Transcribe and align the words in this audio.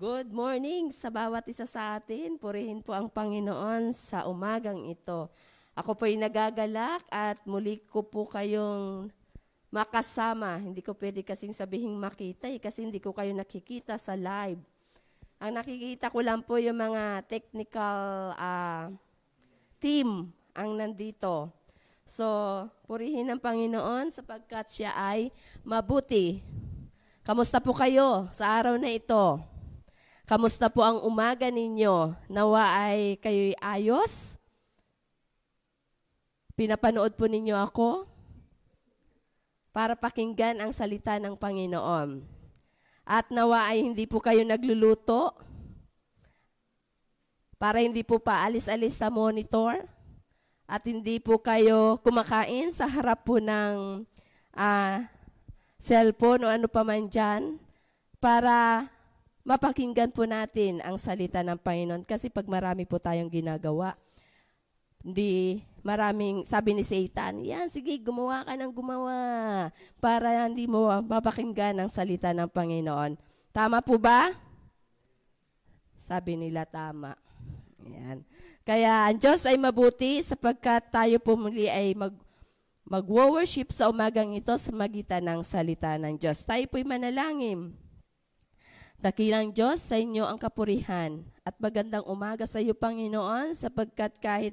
Good 0.00 0.32
morning 0.32 0.88
sa 0.96 1.12
bawat 1.12 1.44
isa 1.52 1.68
sa 1.68 2.00
atin. 2.00 2.40
Purihin 2.40 2.80
po 2.80 2.96
ang 2.96 3.12
Panginoon 3.12 3.92
sa 3.92 4.24
umagang 4.24 4.88
ito. 4.88 5.28
Ako 5.76 5.92
po'y 5.92 6.16
nagagalak 6.16 7.04
at 7.12 7.36
muli 7.44 7.84
ko 7.84 8.00
po 8.00 8.24
kayong 8.24 9.12
makasama. 9.68 10.56
Hindi 10.56 10.80
ko 10.80 10.96
pwede 10.96 11.20
kasing 11.20 11.52
sabihin 11.52 12.00
makita 12.00 12.48
eh, 12.48 12.56
kasi 12.56 12.80
hindi 12.80 12.96
ko 12.96 13.12
kayo 13.12 13.28
nakikita 13.36 14.00
sa 14.00 14.16
live. 14.16 14.64
Ang 15.36 15.60
nakikita 15.60 16.08
ko 16.08 16.24
lang 16.24 16.40
po 16.48 16.56
yung 16.56 16.80
mga 16.80 17.20
technical 17.28 18.32
uh, 18.40 18.88
team 19.84 20.32
ang 20.56 20.80
nandito. 20.80 21.52
So, 22.08 22.24
purihin 22.88 23.28
ang 23.28 23.40
Panginoon 23.44 24.16
sapagkat 24.16 24.64
siya 24.72 24.96
ay 24.96 25.28
mabuti. 25.60 26.40
Kamusta 27.20 27.60
po 27.60 27.76
kayo 27.76 28.32
sa 28.32 28.56
araw 28.56 28.80
na 28.80 28.88
ito? 28.88 29.49
Kamusta 30.30 30.70
po 30.70 30.86
ang 30.86 31.02
umaga 31.02 31.50
ninyo? 31.50 32.14
Nawa 32.30 32.86
ay 32.86 33.18
kayo'y 33.18 33.58
ayos? 33.58 34.38
Pinapanood 36.54 37.18
po 37.18 37.26
ninyo 37.26 37.58
ako 37.58 38.06
para 39.74 39.98
pakinggan 39.98 40.62
ang 40.62 40.70
salita 40.70 41.18
ng 41.18 41.34
Panginoon. 41.34 42.22
At 43.02 43.26
nawa 43.34 43.74
ay 43.74 43.82
hindi 43.82 44.06
po 44.06 44.22
kayo 44.22 44.46
nagluluto 44.46 45.34
para 47.58 47.82
hindi 47.82 48.06
po 48.06 48.22
paalis-alis 48.22 49.02
sa 49.02 49.10
monitor 49.10 49.82
at 50.70 50.86
hindi 50.86 51.18
po 51.18 51.42
kayo 51.42 51.98
kumakain 52.06 52.70
sa 52.70 52.86
harap 52.86 53.26
po 53.26 53.42
ng 53.42 54.06
uh, 54.54 54.94
cellphone 55.82 56.46
o 56.46 56.54
ano 56.54 56.70
pa 56.70 56.86
man 56.86 57.10
dyan 57.10 57.58
para 58.22 58.86
mapakinggan 59.44 60.12
po 60.12 60.28
natin 60.28 60.84
ang 60.84 61.00
salita 61.00 61.40
ng 61.40 61.58
Panginoon. 61.58 62.02
Kasi 62.04 62.28
pag 62.28 62.46
marami 62.46 62.84
po 62.84 63.00
tayong 63.00 63.32
ginagawa, 63.32 63.96
hindi 65.00 65.64
maraming, 65.80 66.44
sabi 66.44 66.76
ni 66.76 66.84
Satan, 66.84 67.40
yan, 67.40 67.72
sige, 67.72 67.96
gumawa 68.04 68.44
ka 68.44 68.52
ng 68.52 68.72
gumawa 68.72 69.18
para 69.96 70.44
hindi 70.44 70.68
mo 70.68 70.92
mapakinggan 71.00 71.80
ang 71.80 71.88
salita 71.88 72.36
ng 72.36 72.52
Panginoon. 72.52 73.16
Tama 73.50 73.80
po 73.80 73.96
ba? 73.96 74.30
Sabi 75.96 76.36
nila, 76.36 76.68
tama. 76.68 77.16
Yan. 77.88 78.22
Kaya 78.60 79.08
ang 79.08 79.16
Diyos 79.16 79.48
ay 79.48 79.56
mabuti 79.56 80.20
sapagkat 80.20 80.92
tayo 80.92 81.16
po 81.16 81.32
muli 81.34 81.64
ay 81.66 81.96
mag, 81.96 82.12
mag-worship 82.84 83.72
sa 83.72 83.88
umagang 83.88 84.36
ito 84.36 84.52
sa 84.60 84.70
magitan 84.70 85.24
ng 85.24 85.40
salita 85.40 85.96
ng 85.96 86.20
Diyos. 86.20 86.44
Tayo 86.44 86.60
po'y 86.68 86.84
manalangin. 86.84 87.72
Dakilang 89.00 89.48
Diyos, 89.56 89.80
sa 89.80 89.96
inyo 89.96 90.28
ang 90.28 90.36
kapurihan 90.36 91.24
at 91.40 91.56
magandang 91.56 92.04
umaga 92.04 92.44
sa 92.44 92.60
iyo, 92.60 92.76
Panginoon, 92.76 93.56
sapagkat 93.56 94.20
kahit 94.20 94.52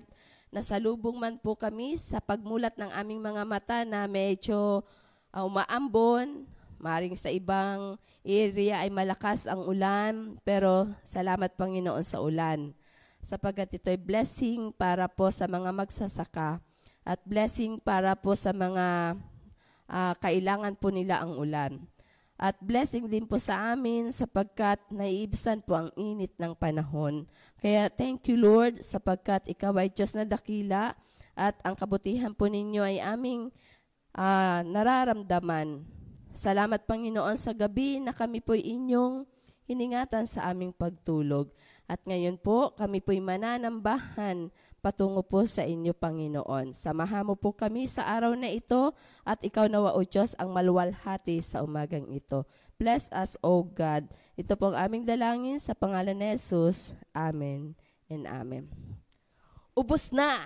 nasalubong 0.55 1.19
man 1.19 1.35
po 1.35 1.51
kami 1.59 1.99
sa 1.99 2.23
pagmulat 2.23 2.71
ng 2.79 2.87
aming 2.95 3.19
mga 3.19 3.43
mata 3.43 3.83
na 3.83 4.07
medyo 4.07 4.87
uh, 5.35 5.43
umaambon, 5.43 6.47
maring 6.79 7.19
sa 7.19 7.27
ibang 7.27 7.99
area 8.23 8.87
ay 8.87 8.87
malakas 8.87 9.51
ang 9.51 9.67
ulan, 9.67 10.39
pero 10.47 10.87
salamat 11.03 11.51
Panginoon 11.59 12.07
sa 12.07 12.23
ulan, 12.23 12.71
sapagkat 13.19 13.67
ito 13.75 13.91
ay 13.91 13.99
blessing 13.99 14.71
para 14.71 15.11
po 15.11 15.27
sa 15.27 15.51
mga 15.51 15.75
magsasaka 15.75 16.63
at 17.03 17.19
blessing 17.27 17.83
para 17.83 18.15
po 18.15 18.31
sa 18.31 18.55
mga 18.55 19.19
uh, 19.91 20.15
kailangan 20.23 20.71
po 20.79 20.87
nila 20.87 21.19
ang 21.19 21.35
ulan. 21.35 21.83
At 22.37 22.53
blessing 22.61 23.09
din 23.09 23.25
po 23.25 23.41
sa 23.41 23.73
amin 23.73 24.13
sapagkat 24.13 24.77
naiibsan 24.93 25.65
po 25.65 25.73
ang 25.73 25.89
init 25.97 26.37
ng 26.37 26.53
panahon. 26.53 27.25
Kaya 27.57 27.89
thank 27.89 28.29
you 28.29 28.37
Lord 28.37 28.85
sapagkat 28.85 29.49
ikaw 29.49 29.73
ay 29.81 29.89
Diyos 29.89 30.13
na 30.13 30.21
dakila 30.21 30.93
at 31.33 31.57
ang 31.65 31.73
kabutihan 31.73 32.37
po 32.37 32.45
ninyo 32.45 32.85
ay 32.85 33.01
aming 33.01 33.49
uh, 34.13 34.61
nararamdaman. 34.61 35.81
Salamat 36.29 36.85
Panginoon 36.85 37.41
sa 37.41 37.57
gabi 37.57 37.97
na 37.97 38.13
kami 38.13 38.37
po 38.45 38.53
inyong 38.53 39.25
hiningatan 39.65 40.29
sa 40.29 40.53
aming 40.53 40.69
pagtulog. 40.69 41.49
At 41.89 42.05
ngayon 42.05 42.37
po 42.37 42.77
kami 42.77 43.01
po'y 43.01 43.17
mananambahan 43.17 44.53
patungo 44.79 45.25
po 45.25 45.43
sa 45.43 45.65
inyo, 45.65 45.91
Panginoon. 45.91 46.77
Samahan 46.77 47.27
mo 47.27 47.35
po 47.35 47.51
kami 47.51 47.89
sa 47.89 48.05
araw 48.07 48.37
na 48.37 48.47
ito 48.47 48.93
at 49.27 49.41
ikaw 49.41 49.67
nawa, 49.67 49.97
O 49.97 50.03
Diyos, 50.05 50.37
ang 50.37 50.53
maluwalhati 50.53 51.41
sa 51.41 51.65
umagang 51.65 52.07
ito. 52.13 52.45
Bless 52.77 53.09
us, 53.09 53.35
O 53.41 53.65
God. 53.65 54.05
Ito 54.37 54.53
po 54.53 54.71
ang 54.71 54.77
aming 54.77 55.03
dalangin 55.03 55.57
sa 55.57 55.73
pangalan 55.73 56.13
ni 56.13 56.37
Jesus. 56.37 56.93
Amen 57.11 57.73
and 58.07 58.29
Amen. 58.29 58.69
Ubus 59.73 60.13
na! 60.13 60.45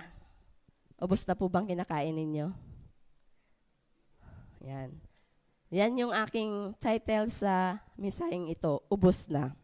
Ubus 0.96 1.24
na 1.28 1.36
po 1.36 1.48
bang 1.50 1.68
kinakain 1.68 2.14
ninyo? 2.14 2.52
Yan. 4.62 4.90
Yan 5.72 5.96
yung 5.96 6.12
aking 6.12 6.76
title 6.76 7.32
sa 7.32 7.80
misahing 7.96 8.52
ito, 8.52 8.84
Ubus 8.92 9.26
na. 9.26 9.56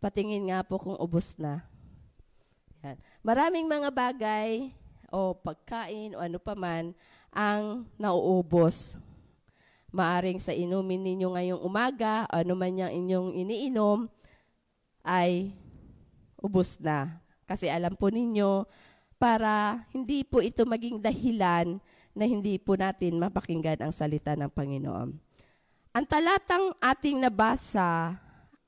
Patingin 0.00 0.48
nga 0.48 0.64
po 0.64 0.80
kung 0.80 0.96
ubos 0.96 1.36
na. 1.36 1.60
Yan. 2.80 2.96
Maraming 3.20 3.68
mga 3.68 3.92
bagay 3.92 4.72
o 5.12 5.36
pagkain 5.36 6.16
o 6.16 6.24
ano 6.24 6.40
paman 6.40 6.96
ang 7.28 7.84
nauubos. 8.00 8.96
Maaring 9.92 10.40
sa 10.40 10.56
inumin 10.56 11.02
ninyo 11.04 11.36
ngayong 11.36 11.60
umaga, 11.60 12.24
ano 12.32 12.56
man 12.56 12.78
yung 12.78 12.88
inyong 12.88 13.28
iniinom, 13.44 14.08
ay 15.04 15.52
ubos 16.40 16.80
na. 16.80 17.20
Kasi 17.44 17.68
alam 17.68 17.92
po 17.92 18.08
ninyo, 18.08 18.64
para 19.20 19.84
hindi 19.92 20.24
po 20.24 20.40
ito 20.40 20.64
maging 20.64 21.04
dahilan 21.04 21.76
na 22.16 22.24
hindi 22.24 22.56
po 22.56 22.72
natin 22.72 23.20
mapakinggan 23.20 23.84
ang 23.84 23.92
salita 23.92 24.32
ng 24.32 24.48
Panginoon. 24.48 25.10
Ang 25.90 26.06
talatang 26.08 26.72
ating 26.80 27.20
nabasa 27.20 28.16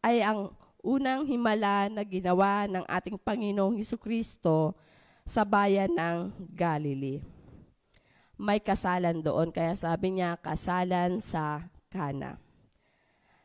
ay 0.04 0.20
ang 0.20 0.52
unang 0.82 1.22
himala 1.24 1.86
na 1.86 2.02
ginawa 2.02 2.66
ng 2.66 2.82
ating 2.90 3.14
Panginoong 3.14 3.78
Heso 3.78 3.94
Kristo 3.94 4.74
sa 5.22 5.46
bayan 5.46 5.94
ng 5.94 6.34
Galilee. 6.50 7.22
May 8.34 8.58
kasalan 8.58 9.22
doon, 9.22 9.54
kaya 9.54 9.78
sabi 9.78 10.18
niya, 10.18 10.34
kasalan 10.34 11.22
sa 11.22 11.62
Kana. 11.86 12.34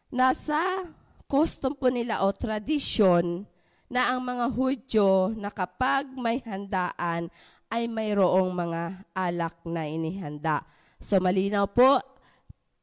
Nasa 0.09 0.89
custom 1.29 1.77
po 1.77 1.93
nila 1.93 2.25
o 2.25 2.33
tradisyon 2.33 3.45
na 3.85 4.09
ang 4.09 4.25
mga 4.25 4.45
Hudyo 4.49 5.37
na 5.37 5.53
kapag 5.53 6.09
may 6.17 6.41
handaan 6.41 7.29
ay 7.69 7.85
mayroong 7.85 8.49
mga 8.49 9.05
alak 9.13 9.61
na 9.67 9.85
inihanda. 9.85 10.65
So 10.97 11.21
malinaw 11.21 11.69
po, 11.69 12.01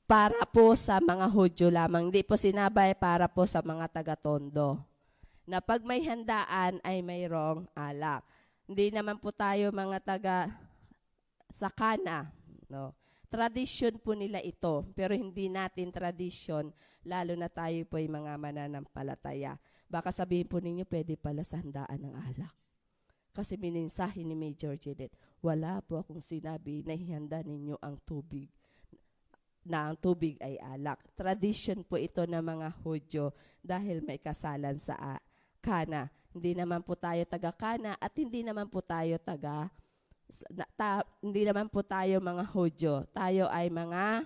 para 0.05 0.45
po 0.45 0.77
sa 0.77 1.01
mga 1.01 1.27
Hudyo 1.33 1.69
lamang. 1.73 2.13
Hindi 2.13 2.21
po 2.21 2.37
sinabay 2.37 2.93
para 2.97 3.25
po 3.29 3.49
sa 3.49 3.65
mga 3.65 3.89
taga-tondo. 3.89 4.81
Na 5.45 5.61
pag 5.61 5.85
may 5.85 6.05
handaan 6.05 6.81
ay 6.85 7.05
mayroong 7.05 7.69
alak. 7.77 8.25
Hindi 8.65 8.93
naman 8.93 9.21
po 9.21 9.33
tayo 9.33 9.73
mga 9.73 9.99
taga 10.01 10.37
sakana. 11.53 12.33
No? 12.69 12.97
Tradisyon 13.29 14.01
po 14.01 14.15
nila 14.15 14.41
ito, 14.41 14.89
pero 14.95 15.13
hindi 15.13 15.51
natin 15.51 15.91
tradisyon, 15.91 16.71
lalo 17.03 17.35
na 17.35 17.51
tayo 17.51 17.83
po 17.85 17.99
ay 17.99 18.07
mga 18.07 18.39
mananampalataya. 18.41 19.59
Baka 19.91 20.15
sabihin 20.15 20.49
po 20.49 20.63
ninyo, 20.63 20.87
pwede 20.87 21.19
pala 21.19 21.43
sa 21.43 21.59
handaan 21.61 22.09
ng 22.09 22.15
alak. 22.15 22.55
Kasi 23.35 23.59
mininsahe 23.59 24.23
ni 24.23 24.39
Major 24.39 24.79
Jeanette, 24.79 25.19
wala 25.43 25.83
po 25.83 25.99
akong 25.99 26.23
sinabi 26.23 26.87
na 26.87 26.95
ihanda 26.95 27.43
ninyo 27.43 27.75
ang 27.83 27.99
tubig 28.07 28.47
na 29.65 29.89
ang 29.91 29.97
tubig 29.97 30.37
ay 30.45 30.61
alak. 30.61 31.01
Tradition 31.17 31.81
po 31.83 31.97
ito 31.97 32.23
ng 32.23 32.45
mga 32.45 32.69
Hudyo 32.85 33.33
dahil 33.65 34.05
may 34.05 34.21
kasalan 34.21 34.77
sa 34.77 34.95
uh, 35.01 35.21
Kana. 35.65 36.13
Hindi 36.37 36.53
naman 36.53 36.85
po 36.85 36.93
tayo 36.93 37.25
taga 37.25 37.51
Kana 37.57 37.97
at 37.97 38.13
hindi 38.21 38.45
naman 38.45 38.69
po 38.69 38.85
tayo 38.85 39.17
taga 39.17 39.73
ta, 40.77 41.05
hindi 41.21 41.43
naman 41.45 41.69
po 41.69 41.85
tayo 41.85 42.21
mga 42.21 42.45
Hudyo. 42.49 42.95
Tayo 43.13 43.49
ay 43.49 43.69
mga 43.73 44.25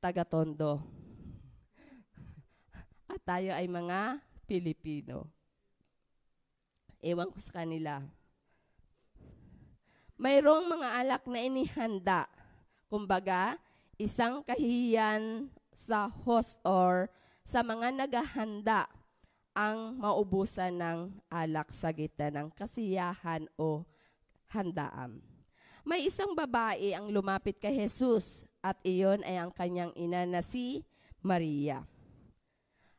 taga 0.00 0.24
Tondo. 0.24 0.80
at 3.12 3.20
tayo 3.24 3.50
ay 3.52 3.66
mga 3.66 4.20
Pilipino. 4.46 5.28
Ewan 7.02 7.30
ko 7.30 7.38
sa 7.38 7.62
kanila. 7.62 8.02
Mayroong 10.16 10.64
mga 10.64 10.88
alak 11.04 11.24
na 11.28 11.38
inihanda. 11.44 12.24
Kumbaga, 12.86 13.58
isang 13.98 14.46
kahihiyan 14.46 15.50
sa 15.74 16.06
host 16.06 16.62
or 16.62 17.10
sa 17.42 17.66
mga 17.66 17.90
naghahanda 17.94 18.86
ang 19.56 19.96
maubusan 19.96 20.76
ng 20.76 20.98
alak 21.32 21.72
sa 21.72 21.90
gitna 21.90 22.28
ng 22.28 22.52
kasiyahan 22.52 23.48
o 23.56 23.82
handaan. 24.52 25.18
May 25.86 26.06
isang 26.06 26.34
babae 26.34 26.92
ang 26.92 27.08
lumapit 27.08 27.56
kay 27.62 27.86
Jesus 27.86 28.44
at 28.58 28.76
iyon 28.82 29.22
ay 29.22 29.38
ang 29.38 29.54
kanyang 29.54 29.94
ina 29.94 30.26
na 30.26 30.42
si 30.42 30.82
Maria. 31.22 31.86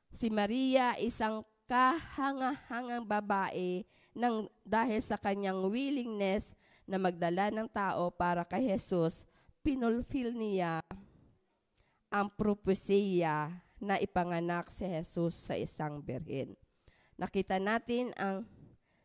Si 0.09 0.31
Maria 0.31 0.95
isang 0.97 1.43
kahangahangang 1.67 3.03
babae 3.03 3.83
ng 4.15 4.47
dahil 4.63 5.03
sa 5.03 5.19
kanyang 5.19 5.67
willingness 5.67 6.55
na 6.87 6.95
magdala 6.95 7.51
ng 7.51 7.67
tao 7.69 8.07
para 8.09 8.47
kay 8.47 8.71
Jesus, 8.71 9.27
pinulfill 9.67 10.31
niya 10.31 10.79
ang 12.07 12.31
propesya 12.31 13.51
na 13.83 13.99
ipanganak 13.99 14.71
si 14.71 14.87
Jesus 14.87 15.35
sa 15.35 15.59
isang 15.59 15.99
birhen. 15.99 16.55
Nakita 17.19 17.59
natin 17.59 18.15
ang 18.15 18.47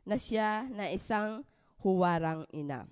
na 0.06 0.14
siya 0.14 0.62
na 0.70 0.86
isang 0.86 1.42
huwarang 1.82 2.46
ina. 2.54 2.86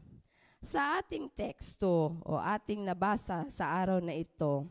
Sa 0.58 0.99
ating 0.99 1.31
teksto 1.31 2.19
o 2.26 2.43
ating 2.43 2.82
nabasa 2.82 3.46
sa 3.55 3.78
araw 3.78 4.02
na 4.02 4.19
ito, 4.19 4.67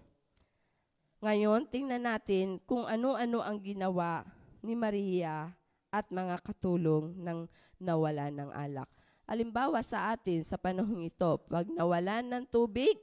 ngayon 1.24 1.72
tingnan 1.72 2.04
natin 2.04 2.60
kung 2.68 2.84
ano-ano 2.84 3.40
ang 3.40 3.64
ginawa 3.64 4.28
ni 4.60 4.76
Maria 4.76 5.48
at 5.88 6.12
mga 6.12 6.36
katulong 6.44 7.16
ng 7.16 7.48
nawalan 7.80 8.44
ng 8.44 8.52
alak. 8.52 8.92
Alimbawa 9.30 9.86
sa 9.86 10.10
atin 10.10 10.42
sa 10.42 10.58
panahong 10.58 11.06
ito, 11.06 11.38
pag 11.46 11.70
nawalan 11.70 12.26
ng 12.26 12.46
tubig, 12.50 12.98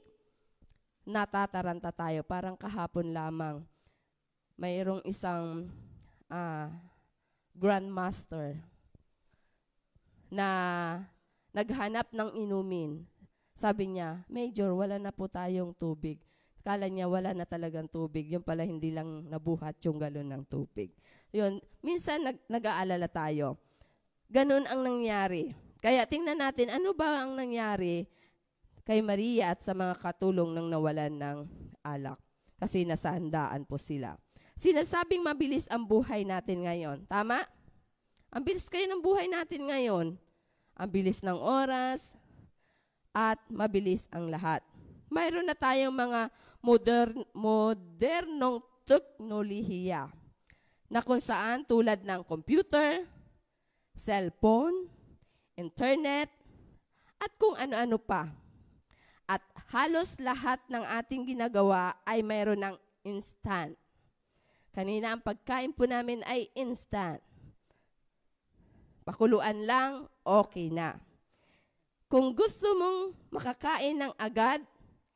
natataranta 1.07 1.87
tayo. 1.95 2.19
Parang 2.27 2.59
kahapon 2.59 3.15
lamang, 3.15 3.63
mayroong 4.59 4.99
isang 5.07 5.71
uh, 6.27 6.67
grandmaster 7.55 8.59
na 10.27 10.47
naghanap 11.55 12.11
ng 12.11 12.35
inumin. 12.35 13.07
Sabi 13.55 13.95
niya, 13.95 14.27
Major, 14.27 14.75
wala 14.75 14.99
na 14.99 15.15
po 15.15 15.31
tayong 15.31 15.71
tubig. 15.79 16.19
Kala 16.67 16.91
niya 16.91 17.07
wala 17.07 17.31
na 17.31 17.47
talagang 17.47 17.87
tubig. 17.87 18.27
Yung 18.27 18.43
pala 18.43 18.67
hindi 18.67 18.91
lang 18.91 19.31
nabuhat 19.31 19.79
yung 19.87 19.95
galon 19.95 20.27
ng 20.27 20.43
tubig. 20.51 20.91
Yun, 21.31 21.63
minsan 21.79 22.19
nag, 22.19 22.35
nag-aalala 22.51 23.07
tayo. 23.07 23.55
Ganun 24.27 24.67
ang 24.67 24.83
nangyari. 24.83 25.66
Kaya 25.79 26.05
tingnan 26.09 26.41
natin, 26.41 26.73
ano 26.73 26.93
ba 26.93 27.23
ang 27.23 27.37
nangyari 27.37 28.07
kay 28.87 29.03
Maria 29.03 29.53
at 29.53 29.61
sa 29.61 29.75
mga 29.77 29.99
katulong 29.99 30.55
ng 30.55 30.67
nawalan 30.71 31.13
ng 31.13 31.37
alak? 31.85 32.17
Kasi 32.57 32.83
nasa 32.83 33.13
handaan 33.13 33.63
po 33.67 33.77
sila. 33.77 34.17
Sinasabing 34.57 35.21
mabilis 35.21 35.69
ang 35.69 35.85
buhay 35.85 36.25
natin 36.25 36.65
ngayon. 36.65 37.05
Tama? 37.05 37.45
Ang 38.33 38.43
bilis 38.43 38.65
kayo 38.67 38.89
ng 38.89 39.01
buhay 39.05 39.29
natin 39.29 39.69
ngayon. 39.69 40.17
Ang 40.77 40.89
bilis 40.89 41.21
ng 41.21 41.37
oras 41.37 42.17
at 43.13 43.37
mabilis 43.49 44.09
ang 44.09 44.29
lahat 44.33 44.65
mayroon 45.11 45.47
na 45.47 45.55
tayong 45.55 45.95
mga 45.95 46.31
modern, 46.59 47.23
modernong 47.31 48.63
teknolohiya 48.87 50.11
na 50.87 51.03
kung 51.03 51.19
saan 51.19 51.67
tulad 51.67 51.99
ng 52.03 52.23
computer, 52.23 53.03
cellphone, 53.95 54.87
internet, 55.57 56.29
at 57.17 57.33
kung 57.41 57.57
ano-ano 57.57 57.97
pa. 57.97 58.29
At 59.27 59.43
halos 59.73 60.21
lahat 60.21 60.61
ng 60.71 60.85
ating 61.01 61.27
ginagawa 61.27 61.97
ay 62.07 62.23
mayroon 62.23 62.61
ng 62.61 62.75
instant. 63.03 63.75
Kanina 64.71 65.17
ang 65.17 65.21
pagkain 65.25 65.73
po 65.73 65.89
namin 65.89 66.21
ay 66.29 66.47
instant. 66.53 67.19
Pakuluan 69.01 69.65
lang, 69.65 70.05
okay 70.21 70.69
na. 70.69 71.01
Kung 72.07 72.31
gusto 72.31 72.71
mong 72.77 73.17
makakain 73.33 73.97
ng 73.99 74.13
agad, 74.15 74.63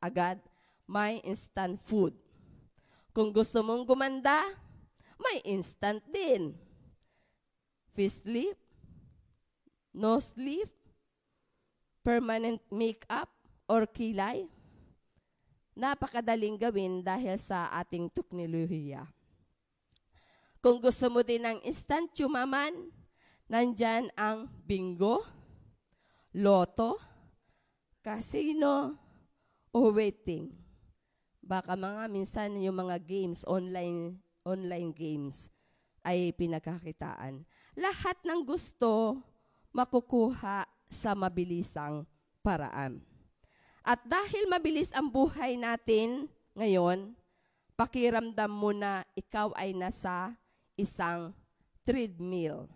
agad, 0.02 0.36
may 0.84 1.22
instant 1.24 1.80
food. 1.80 2.12
Kung 3.16 3.32
gusto 3.32 3.64
mong 3.64 3.88
gumanda, 3.88 4.44
may 5.16 5.40
instant 5.46 6.04
din. 6.10 6.52
Face 7.92 8.24
nose 9.92 10.32
lift, 10.36 10.76
permanent 12.02 12.60
makeup, 12.72 13.28
or 13.68 13.86
kilay. 13.86 14.48
Napakadaling 15.72 16.60
gawin 16.60 17.00
dahil 17.00 17.40
sa 17.40 17.72
ating 17.80 18.12
teknolohiya. 18.12 19.08
Kung 20.60 20.78
gusto 20.78 21.08
mo 21.08 21.24
din 21.24 21.42
ng 21.42 21.64
instant 21.64 22.12
chumaman, 22.12 22.92
nandyan 23.48 24.12
ang 24.14 24.48
bingo, 24.68 25.24
loto, 26.36 27.00
casino, 28.04 28.96
o 29.72 29.88
waiting. 29.88 30.52
Baka 31.40 31.74
mga 31.74 32.06
minsan 32.12 32.60
yung 32.60 32.78
mga 32.78 33.00
games, 33.02 33.42
online, 33.48 34.20
online 34.44 34.92
games, 34.92 35.48
ay 36.04 36.30
pinagkakitaan. 36.36 37.42
Lahat 37.74 38.20
ng 38.22 38.44
gusto 38.44 39.18
makukuha 39.72 40.68
sa 40.86 41.16
mabilisang 41.16 42.04
paraan. 42.44 43.00
At 43.82 43.98
dahil 44.06 44.46
mabilis 44.46 44.94
ang 44.94 45.10
buhay 45.10 45.58
natin 45.58 46.30
ngayon, 46.54 47.16
pakiramdam 47.74 48.52
mo 48.52 48.70
na 48.70 49.02
ikaw 49.18 49.50
ay 49.58 49.74
nasa 49.74 50.36
isang 50.78 51.34
treadmill. 51.82 52.70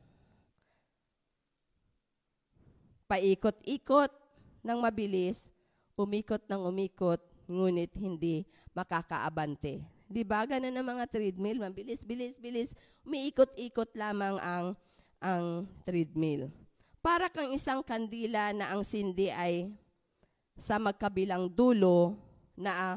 Paikot-ikot 3.07 4.11
ng 4.67 4.79
mabilis 4.83 5.55
umikot 5.97 6.45
ng 6.45 6.61
umikot, 6.61 7.21
ngunit 7.49 7.97
hindi 7.97 8.45
makakaabante. 8.77 9.81
Di 10.07 10.23
ba? 10.23 10.45
Ganun 10.45 10.77
ang 10.77 10.87
mga 10.87 11.09
treadmill. 11.09 11.65
Mabilis, 11.65 12.05
bilis, 12.05 12.37
bilis. 12.39 12.77
Umiikot-ikot 13.03 13.97
lamang 13.97 14.37
ang, 14.39 14.77
ang 15.19 15.65
treadmill. 15.83 16.53
Para 17.07 17.31
kang 17.31 17.55
isang 17.55 17.87
kandila 17.87 18.51
na 18.51 18.75
ang 18.75 18.83
sindi 18.83 19.31
ay 19.31 19.71
sa 20.59 20.75
magkabilang 20.75 21.47
dulo 21.47 22.19
na 22.59 22.75
uh, 22.75 22.95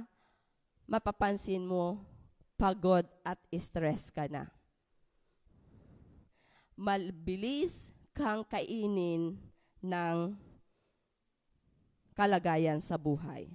mapapansin 0.89 1.61
mo 1.61 2.01
pagod 2.57 3.05
at 3.21 3.37
stress 3.53 4.09
ka 4.09 4.25
na. 4.25 4.49
Malbilis 6.73 7.93
kang 8.17 8.41
kainin 8.49 9.37
ng 9.77 10.17
kalagayan 12.17 12.81
sa 12.81 12.97
buhay. 12.97 13.45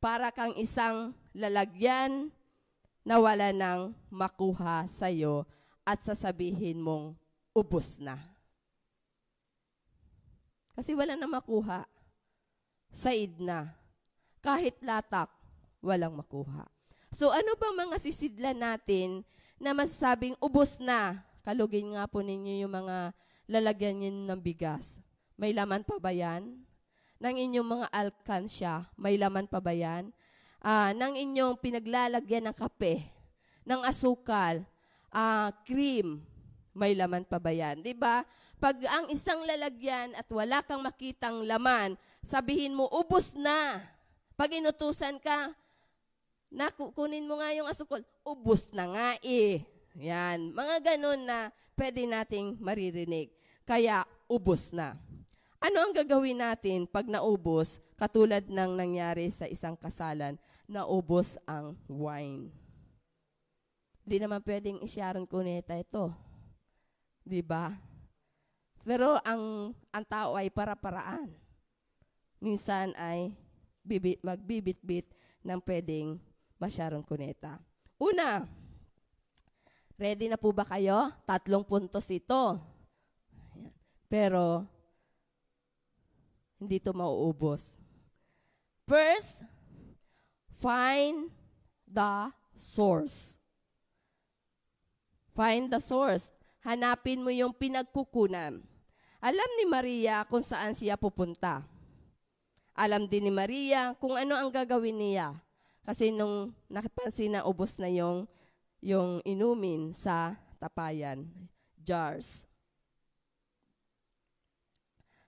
Para 0.00 0.32
kang 0.32 0.56
isang 0.56 1.12
lalagyan 1.36 2.32
na 3.04 3.20
wala 3.20 3.52
nang 3.52 3.92
makuha 4.08 4.88
sa 4.88 5.12
iyo 5.12 5.44
at 5.84 6.00
sasabihin 6.00 6.80
mong 6.80 7.12
ubos 7.52 8.00
na. 8.00 8.33
Kasi 10.74 10.92
wala 10.92 11.14
na 11.14 11.30
makuha. 11.30 11.86
Said 12.90 13.38
na. 13.38 13.74
Kahit 14.44 14.76
latak, 14.84 15.30
walang 15.80 16.18
makuha. 16.18 16.68
So 17.14 17.30
ano 17.30 17.54
bang 17.56 17.88
mga 17.88 17.96
sisidlan 18.02 18.58
natin 18.58 19.22
na 19.56 19.72
masasabing 19.72 20.34
ubos 20.42 20.82
na? 20.82 21.22
Kalugin 21.46 21.94
nga 21.94 22.10
po 22.10 22.20
ninyo 22.20 22.66
yung 22.66 22.74
mga 22.74 23.14
lalagyan 23.46 23.96
niyo 24.02 24.10
ng 24.10 24.40
bigas. 24.42 24.98
May 25.38 25.54
laman 25.54 25.86
pa 25.86 25.96
ba 26.02 26.10
yan? 26.10 26.64
ng 27.24 27.36
inyong 27.40 27.68
mga 27.80 27.86
alkansya, 27.88 28.84
may 29.00 29.16
laman 29.16 29.48
pa 29.48 29.56
ba 29.56 29.72
yan? 29.72 30.12
Uh, 30.60 30.92
ng 30.92 31.16
inyong 31.16 31.56
pinaglalagyan 31.56 32.52
ng 32.52 32.56
kape, 32.56 33.00
ng 33.64 33.80
asukal, 33.80 34.60
uh, 35.08 35.48
cream, 35.64 36.20
may 36.74 36.92
laman 36.98 37.22
pa 37.22 37.38
ba 37.38 37.54
yan? 37.54 37.80
Di 37.80 37.94
ba? 37.94 38.26
Pag 38.58 38.82
ang 38.90 39.06
isang 39.08 39.46
lalagyan 39.46 40.12
at 40.18 40.26
wala 40.28 40.58
kang 40.66 40.82
makitang 40.82 41.46
laman, 41.46 41.94
sabihin 42.20 42.74
mo, 42.74 42.90
ubos 42.90 43.38
na. 43.38 43.78
Pag 44.34 44.58
inutusan 44.58 45.22
ka, 45.22 45.54
na 46.50 46.70
kunin 46.70 47.26
mo 47.26 47.38
nga 47.38 47.50
yung 47.54 47.66
asukal, 47.66 48.02
ubos 48.26 48.74
na 48.74 48.90
nga 48.90 49.08
eh. 49.22 49.62
Yan. 49.98 50.50
Mga 50.50 50.94
ganun 50.94 51.22
na 51.22 51.50
pwede 51.78 52.06
nating 52.06 52.58
maririnig. 52.58 53.30
Kaya, 53.62 54.02
ubos 54.26 54.74
na. 54.74 54.98
Ano 55.62 55.80
ang 55.80 55.96
gagawin 55.96 56.42
natin 56.42 56.84
pag 56.84 57.08
naubos, 57.08 57.80
katulad 57.96 58.44
ng 58.44 58.76
nangyari 58.76 59.32
sa 59.32 59.48
isang 59.48 59.78
kasalan, 59.78 60.36
naubos 60.68 61.40
ang 61.48 61.78
wine? 61.88 62.52
Di 64.04 64.20
naman 64.20 64.44
pwedeng 64.44 64.84
isyaron 64.84 65.24
kuneta 65.24 65.72
ito. 65.72 66.12
Di 67.24 67.40
ba? 67.40 67.72
Pero 68.84 69.16
ang, 69.24 69.72
ang 69.88 70.04
tao 70.04 70.36
ay 70.36 70.52
para-paraan. 70.52 71.32
Minsan 72.36 72.92
ay 73.00 73.32
bibit, 73.80 74.20
magbibit-bit 74.20 75.08
ng 75.40 75.56
pwedeng 75.64 76.20
masyaron 76.60 77.00
kuneta. 77.00 77.56
Una, 77.96 78.44
ready 79.96 80.28
na 80.28 80.36
po 80.36 80.52
ba 80.52 80.68
kayo? 80.68 81.08
Tatlong 81.24 81.64
puntos 81.64 82.04
ito. 82.12 82.60
Pero 84.12 84.68
hindi 86.60 86.76
to 86.76 86.92
mauubos. 86.92 87.80
First, 88.84 89.48
find 90.52 91.32
the 91.88 92.28
source. 92.52 93.40
Find 95.32 95.72
the 95.72 95.80
source. 95.80 96.33
Hanapin 96.64 97.20
mo 97.20 97.28
yung 97.28 97.52
pinagkukunan. 97.52 98.64
Alam 99.20 99.50
ni 99.60 99.64
Maria 99.68 100.24
kung 100.24 100.40
saan 100.40 100.72
siya 100.72 100.96
pupunta. 100.96 101.60
Alam 102.72 103.04
din 103.04 103.28
ni 103.28 103.32
Maria 103.32 103.92
kung 104.00 104.16
ano 104.16 104.32
ang 104.32 104.48
gagawin 104.48 104.96
niya. 104.96 105.36
Kasi 105.84 106.08
nung 106.08 106.56
napansin 106.72 107.36
na 107.36 107.44
ubos 107.44 107.76
na 107.76 107.92
yung, 107.92 108.24
yung 108.80 109.20
inumin 109.28 109.92
sa 109.92 110.40
tapayan, 110.56 111.28
jars. 111.76 112.48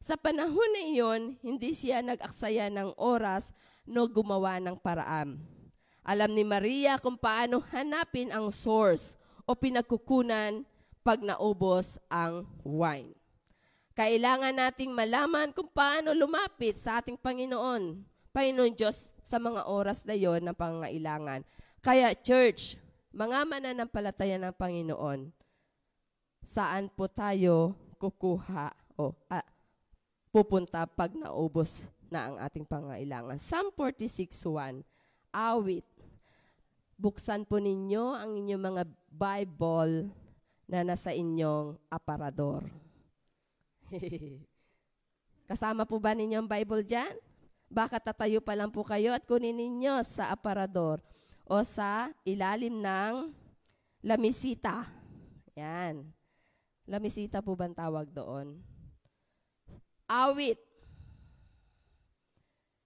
Sa 0.00 0.16
panahon 0.16 0.71
na 0.73 0.83
iyon, 0.88 1.23
hindi 1.45 1.76
siya 1.76 2.00
nag-aksaya 2.00 2.73
ng 2.73 2.97
oras 2.97 3.52
no 3.85 4.09
gumawa 4.09 4.57
ng 4.57 4.81
paraan. 4.81 5.37
Alam 6.00 6.33
ni 6.33 6.47
Maria 6.47 6.97
kung 6.97 7.21
paano 7.21 7.61
hanapin 7.75 8.33
ang 8.33 8.49
source 8.55 9.21
o 9.45 9.52
pinagkukunan 9.52 10.64
pag 11.06 11.22
naubos 11.22 12.02
ang 12.10 12.42
wine. 12.66 13.14
Kailangan 13.94 14.58
nating 14.58 14.90
malaman 14.90 15.54
kung 15.54 15.70
paano 15.70 16.10
lumapit 16.10 16.75
sa 16.75 16.98
ating 16.98 17.14
Panginoon, 17.14 18.02
Panginoon 18.34 18.75
Diyos, 18.75 19.14
sa 19.22 19.38
mga 19.38 19.70
oras 19.70 20.02
na 20.02 20.18
yon 20.18 20.42
ng 20.42 20.58
pangailangan. 20.58 21.46
Kaya 21.78 22.10
church, 22.10 22.75
mga 23.14 23.46
mananampalataya 23.46 24.34
ng 24.42 24.54
Panginoon, 24.58 25.30
saan 26.42 26.90
po 26.90 27.06
tayo 27.06 27.78
kukuha 28.02 28.75
o 28.98 29.14
ah, 29.30 29.46
pupunta 30.34 30.90
pag 30.90 31.14
naubos 31.14 31.86
na 32.10 32.34
ang 32.34 32.36
ating 32.42 32.66
pangailangan. 32.66 33.38
Psalm 33.38 33.70
46.1, 33.78 34.82
awit. 35.30 35.86
Buksan 36.98 37.46
po 37.46 37.62
ninyo 37.62 38.10
ang 38.10 38.34
inyong 38.34 38.62
mga 38.75 38.82
Bible 39.14 40.25
na 40.66 40.82
nasa 40.82 41.14
inyong 41.14 41.78
aparador. 41.87 42.66
Kasama 45.50 45.87
po 45.87 46.02
ba 46.02 46.11
ninyo 46.11 46.42
ang 46.42 46.50
Bible 46.50 46.82
dyan? 46.82 47.14
Baka 47.70 48.02
tatayo 48.02 48.42
pa 48.42 48.58
lang 48.58 48.70
po 48.70 48.82
kayo 48.82 49.14
at 49.14 49.26
kunin 49.26 49.54
ninyo 49.54 50.02
sa 50.02 50.35
aparador 50.35 50.99
o 51.46 51.62
sa 51.62 52.11
ilalim 52.26 52.82
ng 52.82 53.30
lamisita. 54.02 54.87
Yan. 55.54 56.06
Lamisita 56.87 57.42
po 57.42 57.54
ba 57.54 57.66
tawag 57.70 58.11
doon? 58.11 58.58
Awit. 60.06 60.58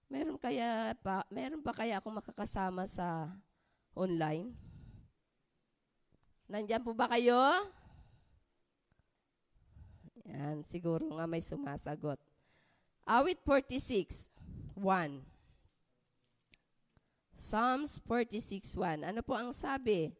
Meron 0.09 0.37
kaya 0.41 0.97
pa, 1.01 1.25
meron 1.29 1.61
pa 1.61 1.73
kaya 1.73 2.01
akong 2.01 2.17
makakasama 2.17 2.89
sa 2.89 3.29
online? 3.93 4.70
Nandiyan 6.51 6.83
po 6.83 6.91
ba 6.91 7.07
kayo? 7.07 7.39
Yan, 10.27 10.67
siguro 10.67 11.07
nga 11.15 11.23
may 11.23 11.39
sumasagot. 11.39 12.19
Awit 13.07 13.39
46, 13.47 14.27
1. 14.75 15.23
Psalms 17.31 18.03
46, 18.03 18.75
1. 18.75 19.07
Ano 19.07 19.23
po 19.23 19.39
ang 19.39 19.55
sabi? 19.55 20.11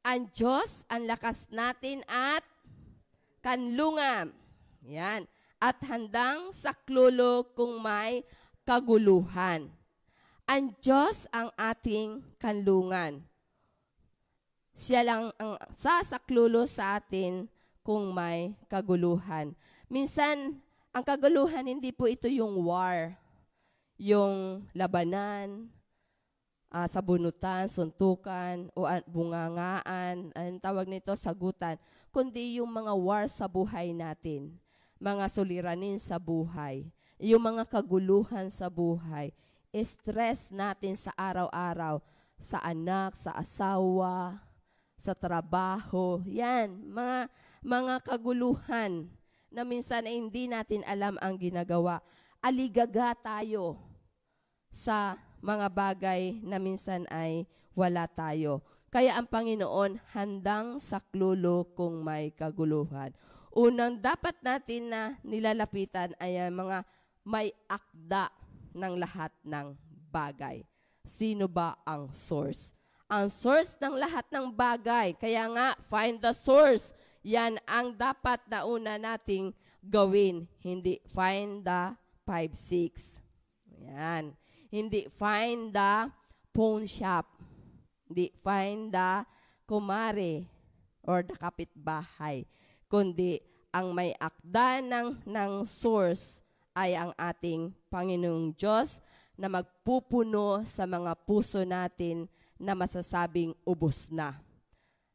Ang 0.00 0.32
Diyos, 0.32 0.88
ang 0.88 1.04
lakas 1.04 1.44
natin 1.52 2.00
at 2.08 2.40
kanlungan. 3.44 4.32
Yan. 4.88 5.28
At 5.60 5.76
handang 5.84 6.56
saklolo 6.56 7.52
kung 7.52 7.84
may 7.84 8.24
kaguluhan. 8.64 9.83
Ang 10.44 10.76
Diyos 10.76 11.24
ang 11.32 11.48
ating 11.56 12.20
kanlungan. 12.36 13.24
Siya 14.76 15.00
lang 15.00 15.32
ang 15.40 15.56
sasaklulo 15.72 16.68
sa 16.68 17.00
atin 17.00 17.48
kung 17.80 18.12
may 18.12 18.52
kaguluhan. 18.68 19.56
Minsan, 19.88 20.60
ang 20.92 21.00
kaguluhan, 21.00 21.64
hindi 21.64 21.96
po 21.96 22.04
ito 22.04 22.28
yung 22.28 22.60
war, 22.60 23.16
yung 23.96 24.68
labanan, 24.76 25.72
uh, 26.68 26.84
sabunutan, 26.92 27.64
suntukan, 27.64 28.68
o 28.76 28.84
bungangaan, 29.08 30.28
ang 30.36 30.60
tawag 30.60 30.84
nito, 30.92 31.16
sagutan, 31.16 31.80
kundi 32.12 32.60
yung 32.60 32.68
mga 32.68 32.92
war 32.92 33.24
sa 33.32 33.48
buhay 33.48 33.96
natin, 33.96 34.60
mga 35.00 35.24
suliranin 35.32 35.96
sa 35.96 36.20
buhay, 36.20 36.84
yung 37.16 37.40
mga 37.40 37.64
kaguluhan 37.64 38.52
sa 38.52 38.68
buhay, 38.68 39.32
stress 39.82 40.54
natin 40.54 40.94
sa 40.94 41.10
araw-araw, 41.18 41.98
sa 42.38 42.62
anak, 42.62 43.18
sa 43.18 43.34
asawa, 43.34 44.38
sa 44.94 45.10
trabaho. 45.16 46.22
Yan, 46.30 46.86
mga, 46.86 47.26
mga 47.66 47.94
kaguluhan 48.06 49.10
na 49.50 49.66
minsan 49.66 50.06
ay 50.06 50.14
hindi 50.14 50.46
natin 50.46 50.86
alam 50.86 51.18
ang 51.18 51.34
ginagawa. 51.34 51.98
Aligaga 52.38 53.18
tayo 53.18 53.82
sa 54.70 55.18
mga 55.42 55.66
bagay 55.70 56.38
na 56.46 56.62
minsan 56.62 57.06
ay 57.10 57.46
wala 57.74 58.06
tayo. 58.06 58.62
Kaya 58.94 59.18
ang 59.18 59.26
Panginoon 59.26 59.98
handang 60.14 60.78
saklulo 60.78 61.66
kung 61.74 62.06
may 62.06 62.30
kaguluhan. 62.30 63.10
Unang 63.54 63.98
dapat 63.98 64.38
natin 64.42 64.90
na 64.90 65.18
nilalapitan 65.26 66.14
ay 66.22 66.38
ang 66.38 66.54
mga 66.54 66.78
may 67.26 67.50
akda 67.66 68.30
ng 68.74 68.98
lahat 68.98 69.30
ng 69.46 69.72
bagay. 70.10 70.66
Sino 71.06 71.48
ba 71.48 71.78
ang 71.86 72.10
source? 72.12 72.74
Ang 73.08 73.30
source 73.30 73.78
ng 73.78 73.94
lahat 73.94 74.26
ng 74.28 74.50
bagay. 74.50 75.14
Kaya 75.14 75.46
nga, 75.50 75.68
find 75.86 76.18
the 76.18 76.34
source. 76.34 76.90
Yan 77.24 77.56
ang 77.64 77.96
dapat 77.96 78.42
na 78.50 78.68
una 78.68 79.00
nating 79.00 79.54
gawin. 79.80 80.44
Hindi 80.60 81.00
find 81.08 81.64
the 81.64 81.96
5-6. 82.28 83.20
Yan. 83.88 84.36
Hindi 84.68 85.08
find 85.08 85.72
the 85.72 86.08
pawn 86.52 86.84
shop. 86.88 87.28
Hindi 88.08 88.32
find 88.40 88.92
the 88.92 89.24
kumare 89.64 90.48
or 91.04 91.24
the 91.24 91.36
kapitbahay. 91.36 92.44
Kundi 92.88 93.40
ang 93.72 93.92
may 93.92 94.12
akda 94.16 94.84
ng, 94.84 95.24
ng 95.24 95.52
source 95.66 96.43
ay 96.74 96.98
ang 96.98 97.14
ating 97.14 97.70
Panginoong 97.88 98.50
Diyos 98.58 98.98
na 99.38 99.46
magpupuno 99.46 100.66
sa 100.66 100.86
mga 100.86 101.14
puso 101.22 101.62
natin 101.62 102.26
na 102.58 102.74
masasabing 102.74 103.54
ubos 103.62 104.10
na. 104.10 104.38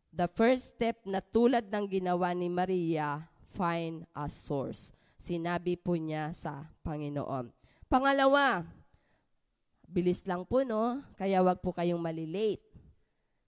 The 0.09 0.27
first 0.31 0.75
step 0.75 1.03
na 1.05 1.21
tulad 1.21 1.69
ng 1.69 1.85
ginawa 1.87 2.33
ni 2.33 2.49
Maria, 2.49 3.27
find 3.53 4.07
a 4.15 4.31
source. 4.31 4.95
Sinabi 5.19 5.75
po 5.75 5.99
niya 5.99 6.31
sa 6.31 6.67
Panginoon. 6.81 7.51
Pangalawa, 7.91 8.63
bilis 9.85 10.23
lang 10.25 10.47
po 10.47 10.63
no, 10.63 11.03
kaya 11.19 11.43
wag 11.43 11.59
po 11.59 11.75
kayong 11.75 11.99
malilate. 11.99 12.63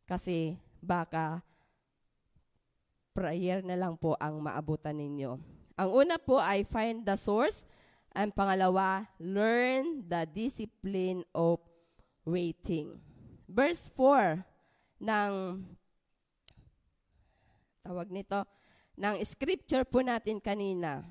Kasi 0.04 0.60
baka 0.84 1.40
prayer 3.16 3.64
na 3.64 3.80
lang 3.80 3.96
po 3.96 4.16
ang 4.20 4.40
maabutan 4.44 5.00
ninyo. 5.00 5.40
Ang 5.80 5.90
una 5.92 6.20
po 6.20 6.38
ay 6.40 6.68
find 6.68 7.08
the 7.08 7.16
source 7.16 7.64
ang 8.12 8.32
pangalawa, 8.36 9.08
learn 9.20 10.04
the 10.04 10.28
discipline 10.28 11.24
of 11.32 11.64
waiting. 12.28 13.00
Verse 13.48 13.88
4 13.96 14.44
ng 15.00 15.64
tawag 17.82 18.08
nito, 18.12 18.44
ng 19.00 19.16
scripture 19.26 19.88
po 19.88 20.04
natin 20.04 20.38
kanina. 20.38 21.08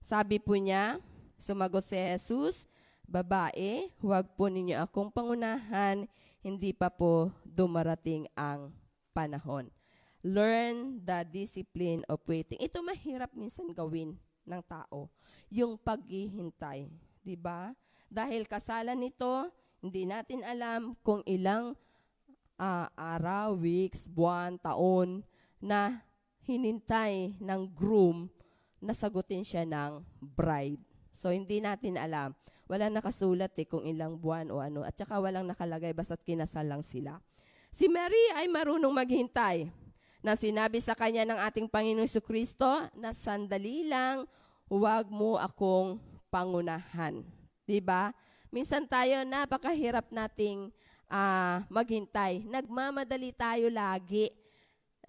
Sabi 0.00 0.38
po 0.38 0.54
niya, 0.56 1.02
sumagot 1.36 1.84
si 1.84 1.98
Jesus, 1.98 2.70
Babae, 3.04 3.92
huwag 4.00 4.32
po 4.32 4.48
ninyo 4.48 4.80
akong 4.80 5.12
pangunahan, 5.12 6.08
hindi 6.40 6.72
pa 6.72 6.88
po 6.88 7.28
dumarating 7.44 8.24
ang 8.32 8.72
panahon. 9.12 9.68
Learn 10.24 11.04
the 11.04 11.20
discipline 11.28 12.00
of 12.08 12.24
waiting. 12.24 12.56
Ito 12.56 12.80
mahirap 12.80 13.36
minsan 13.36 13.68
gawin 13.76 14.16
ng 14.44 14.62
tao 14.64 15.08
yung 15.52 15.76
paghihintay. 15.80 16.88
Di 17.24 17.36
ba? 17.36 17.72
Dahil 18.08 18.46
kasalan 18.46 19.00
nito, 19.00 19.48
hindi 19.80 20.08
natin 20.08 20.44
alam 20.44 20.96
kung 21.04 21.20
ilang 21.26 21.76
uh, 22.60 22.86
araw, 22.94 23.58
weeks, 23.58 24.06
buwan, 24.06 24.56
taon 24.60 25.24
na 25.60 26.04
hinintay 26.44 27.40
ng 27.40 27.62
groom 27.72 28.28
na 28.80 28.92
sagutin 28.92 29.44
siya 29.44 29.64
ng 29.64 30.04
bride. 30.20 30.80
So, 31.08 31.32
hindi 31.32 31.62
natin 31.62 31.96
alam. 31.96 32.36
Wala 32.68 32.88
nakasulat 32.88 33.56
eh 33.60 33.68
kung 33.68 33.84
ilang 33.84 34.16
buwan 34.16 34.48
o 34.52 34.60
ano. 34.60 34.84
At 34.84 34.96
saka 34.96 35.20
walang 35.20 35.48
nakalagay 35.48 35.92
basta't 35.92 36.24
kinasal 36.24 36.64
lang 36.64 36.84
sila. 36.84 37.20
Si 37.72 37.88
Mary 37.90 38.38
ay 38.40 38.48
marunong 38.48 38.92
maghintay 38.92 39.68
na 40.24 40.32
sinabi 40.32 40.80
sa 40.80 40.96
kanya 40.96 41.28
ng 41.28 41.36
ating 41.36 41.68
Panginoong 41.68 42.08
Kristo 42.24 42.64
na 42.96 43.12
sandali 43.12 43.84
lang 43.84 44.24
huwag 44.72 45.12
mo 45.12 45.36
akong 45.36 46.00
pangunahan. 46.32 47.20
'Di 47.68 47.84
ba? 47.84 48.08
Minsan 48.48 48.88
tayo, 48.88 49.20
napakahirap 49.26 50.08
nating 50.08 50.72
ah, 51.12 51.66
maghintay. 51.68 52.46
Nagmamadali 52.46 53.34
tayo 53.34 53.66
lagi. 53.68 54.30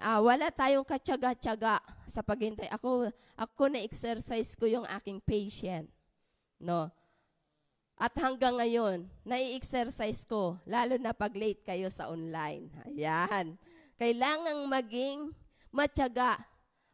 Ah, 0.01 0.19
wala 0.19 0.51
tayong 0.51 0.83
katsaga-tsaga 0.83 1.79
sa 2.09 2.19
paghintay. 2.19 2.67
Ako, 2.73 3.07
ako 3.37 3.63
na-exercise 3.71 4.57
ko 4.59 4.67
yung 4.67 4.83
aking 4.99 5.21
patient. 5.23 5.87
No? 6.59 6.91
At 7.95 8.11
hanggang 8.19 8.59
ngayon, 8.59 9.07
nai-exercise 9.23 10.27
ko, 10.27 10.59
lalo 10.67 10.99
na 10.99 11.15
pag 11.15 11.31
late 11.31 11.63
kayo 11.63 11.87
sa 11.87 12.11
online. 12.11 12.67
Ayan. 12.83 13.55
Kailangang 13.95 14.67
maging 14.67 15.31
matyaga, 15.71 16.35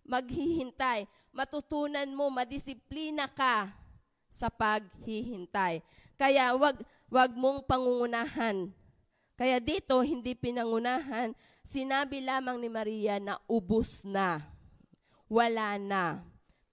maghihintay, 0.06 1.10
matutunan 1.34 2.06
mo, 2.14 2.30
madisiplina 2.30 3.26
ka 3.26 3.74
sa 4.30 4.54
paghihintay. 4.54 5.82
Kaya 6.16 6.54
wag 6.54 6.78
wag 7.10 7.34
mong 7.34 7.66
pangungunahan. 7.66 8.70
Kaya 9.34 9.58
dito 9.58 9.98
hindi 10.06 10.38
pinangunahan, 10.38 11.34
sinabi 11.66 12.22
lamang 12.22 12.62
ni 12.62 12.70
Maria 12.70 13.18
na 13.18 13.42
ubus 13.50 14.06
na. 14.06 14.38
Wala 15.26 15.82
na. 15.82 16.22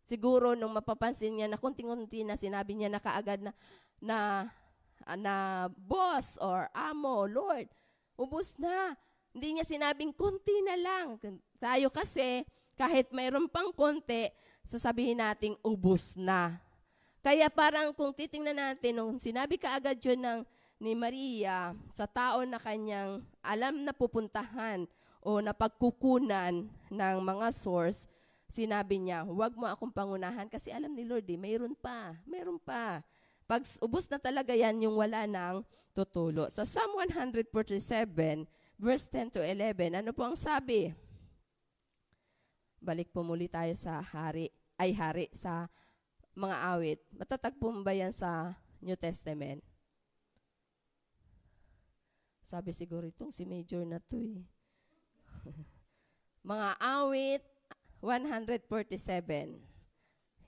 Siguro 0.04 0.52
nung 0.52 0.76
mapapansin 0.76 1.40
niya 1.40 1.48
na 1.48 1.56
kunting-kunti 1.56 2.28
na 2.28 2.36
sinabi 2.36 2.76
niya 2.76 2.92
na 2.92 3.00
kaagad 3.00 3.40
na 3.40 3.52
na 4.00 4.16
na 5.16 5.34
boss 5.72 6.36
or 6.44 6.68
amo, 6.76 7.24
Lord, 7.24 7.68
ubus 8.20 8.52
na. 8.60 8.92
Hindi 9.38 9.54
niya 9.54 9.70
sinabing 9.70 10.10
konti 10.10 10.66
na 10.66 10.74
lang. 10.74 11.14
Tayo 11.62 11.94
kasi 11.94 12.42
kahit 12.74 13.14
mayroon 13.14 13.46
pang 13.46 13.70
konti, 13.70 14.34
sasabihin 14.66 15.22
nating 15.22 15.54
ubus 15.62 16.18
na. 16.18 16.58
Kaya 17.22 17.46
parang 17.46 17.94
kung 17.94 18.10
titingnan 18.10 18.58
natin, 18.58 18.98
nung 18.98 19.14
sinabi 19.22 19.54
ka 19.54 19.78
agad 19.78 19.94
yun 20.02 20.18
ng, 20.18 20.42
ni 20.82 20.98
Maria 20.98 21.70
sa 21.94 22.10
tao 22.10 22.42
na 22.42 22.58
kanyang 22.58 23.22
alam 23.38 23.78
na 23.86 23.94
pupuntahan 23.94 24.90
o 25.22 25.38
napagkukunan 25.38 26.66
ng 26.90 27.16
mga 27.22 27.48
source, 27.54 28.10
sinabi 28.50 28.98
niya, 28.98 29.22
huwag 29.22 29.54
mo 29.54 29.70
akong 29.70 29.94
pangunahan 29.94 30.50
kasi 30.50 30.74
alam 30.74 30.90
ni 30.98 31.06
Lord, 31.06 31.30
eh, 31.30 31.38
mayroon 31.38 31.78
pa, 31.78 32.18
mayroon 32.26 32.58
pa. 32.58 33.06
Pag 33.46 33.62
ubos 33.86 34.10
na 34.10 34.18
talaga 34.18 34.50
yan, 34.50 34.82
yung 34.82 34.98
wala 34.98 35.30
nang 35.30 35.62
tutulo. 35.94 36.50
Sa 36.50 36.66
Psalm 36.66 36.98
147, 37.06 38.57
verse 38.78 39.10
10 39.10 39.34
to 39.34 39.42
11, 39.42 39.98
ano 39.98 40.14
po 40.14 40.22
ang 40.22 40.38
sabi? 40.38 40.94
Balik 42.78 43.10
po 43.10 43.26
muli 43.26 43.50
tayo 43.50 43.74
sa 43.74 43.98
hari, 43.98 44.54
ay 44.78 44.94
hari, 44.94 45.26
sa 45.34 45.66
mga 46.38 46.56
awit. 46.78 47.02
Matatagpo 47.10 47.74
mo 47.74 47.82
ba 47.82 47.90
yan 47.90 48.14
sa 48.14 48.54
New 48.78 48.94
Testament? 48.94 49.60
Sabi 52.46 52.70
siguro 52.72 53.04
itong 53.10 53.34
si 53.34 53.44
Major 53.44 53.82
na 53.82 53.98
to 53.98 54.16
eh. 54.16 54.40
mga 56.48 56.78
awit 56.80 57.42
147. 58.00 59.58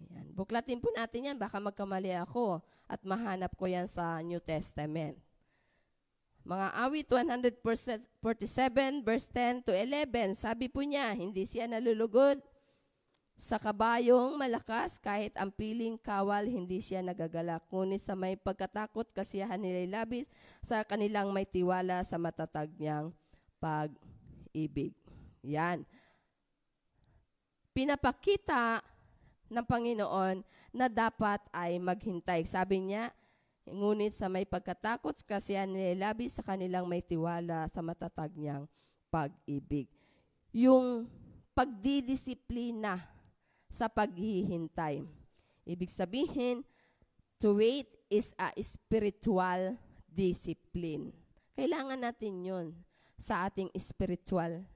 Yan. 0.09 0.27
Buklatin 0.33 0.81
po 0.81 0.89
natin 0.95 1.35
yan. 1.35 1.37
Baka 1.37 1.61
magkamali 1.61 2.15
ako 2.17 2.63
at 2.89 3.03
mahanap 3.05 3.53
ko 3.59 3.69
yan 3.69 3.91
sa 3.91 4.23
New 4.23 4.41
Testament. 4.41 5.19
Mga 6.51 6.69
awit 6.83 7.07
147 7.07 9.07
verse 9.07 9.31
10 9.31 9.63
to 9.63 9.71
11. 9.71 10.35
Sabi 10.35 10.67
po 10.67 10.83
niya, 10.83 11.15
hindi 11.15 11.47
siya 11.47 11.71
nalulugod 11.71 12.43
sa 13.39 13.57
kabayong 13.57 14.35
malakas, 14.35 14.99
kahit 14.99 15.33
ang 15.39 15.55
piling 15.55 15.97
kawal, 15.97 16.45
hindi 16.45 16.83
siya 16.83 17.07
nagagalak. 17.07 17.63
Ngunit 17.71 18.03
sa 18.03 18.19
may 18.19 18.35
pagkatakot, 18.35 19.15
kasiyahan 19.15 19.63
nila 19.63 20.03
labis 20.03 20.27
sa 20.61 20.83
kanilang 20.83 21.31
may 21.31 21.47
tiwala 21.47 22.03
sa 22.03 22.19
matatag 22.19 22.69
niyang 22.77 23.15
pag-ibig. 23.63 24.93
Yan. 25.47 25.87
Pinapakita 27.71 28.83
ng 29.49 29.65
Panginoon 29.65 30.43
na 30.75 30.91
dapat 30.91 31.41
ay 31.55 31.79
maghintay. 31.79 32.43
Sabi 32.43 32.91
niya, 32.91 33.15
ngunit 33.71 34.13
sa 34.13 34.27
may 34.27 34.45
pagkatakot, 34.45 35.17
kasiyahan 35.23 35.71
nila 35.71 36.11
labis 36.11 36.37
sa 36.37 36.45
kanilang 36.45 36.85
may 36.85 37.01
tiwala 37.01 37.71
sa 37.71 37.81
matatag 37.81 38.35
niyang 38.35 38.67
pag-ibig. 39.09 39.87
Yung 40.51 41.07
pagdidisiplina 41.55 42.99
sa 43.71 43.87
paghihintay. 43.87 45.07
Ibig 45.63 45.91
sabihin, 45.91 46.67
to 47.39 47.55
wait 47.59 47.87
is 48.11 48.35
a 48.35 48.51
spiritual 48.59 49.79
discipline. 50.11 51.15
Kailangan 51.55 52.03
natin 52.03 52.43
yun 52.43 52.67
sa 53.15 53.47
ating 53.47 53.71
spiritual 53.79 54.67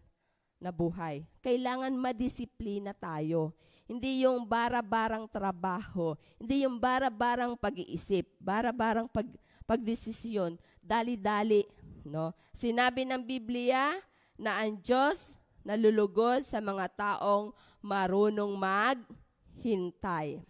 na 0.62 0.70
buhay. 0.70 1.26
Kailangan 1.42 1.92
madisiplina 1.98 2.94
tayo. 2.94 3.52
Hindi 3.84 4.24
yung 4.24 4.48
bara-barang 4.48 5.28
trabaho, 5.28 6.16
hindi 6.40 6.64
yung 6.64 6.80
bara-barang 6.80 7.52
pag-iisip, 7.60 8.24
bara-barang 8.40 9.04
pag 9.12 9.28
pagdesisyon, 9.64 10.56
dali-dali, 10.80 11.64
no? 12.04 12.32
Sinabi 12.52 13.04
ng 13.08 13.20
Biblia 13.24 13.96
na 14.36 14.60
ang 14.60 14.76
Diyos 14.80 15.36
nalulugod 15.64 16.44
sa 16.44 16.60
mga 16.60 16.88
taong 16.92 17.52
marunong 17.80 18.52
maghintay. 18.56 20.40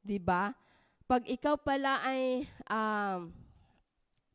'Di 0.00 0.18
ba? 0.20 0.52
Pag 1.08 1.28
ikaw 1.28 1.60
pala 1.60 2.00
ay 2.08 2.48
um, 2.72 3.32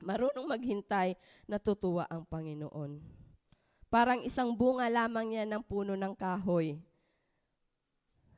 marunong 0.02 0.46
maghintay, 0.46 1.18
natutuwa 1.50 2.06
ang 2.06 2.22
Panginoon. 2.22 3.02
Parang 3.88 4.20
isang 4.22 4.52
bunga 4.54 4.86
lamang 4.92 5.32
niya 5.32 5.46
ng 5.48 5.64
puno 5.64 5.96
ng 5.96 6.14
kahoy. 6.14 6.78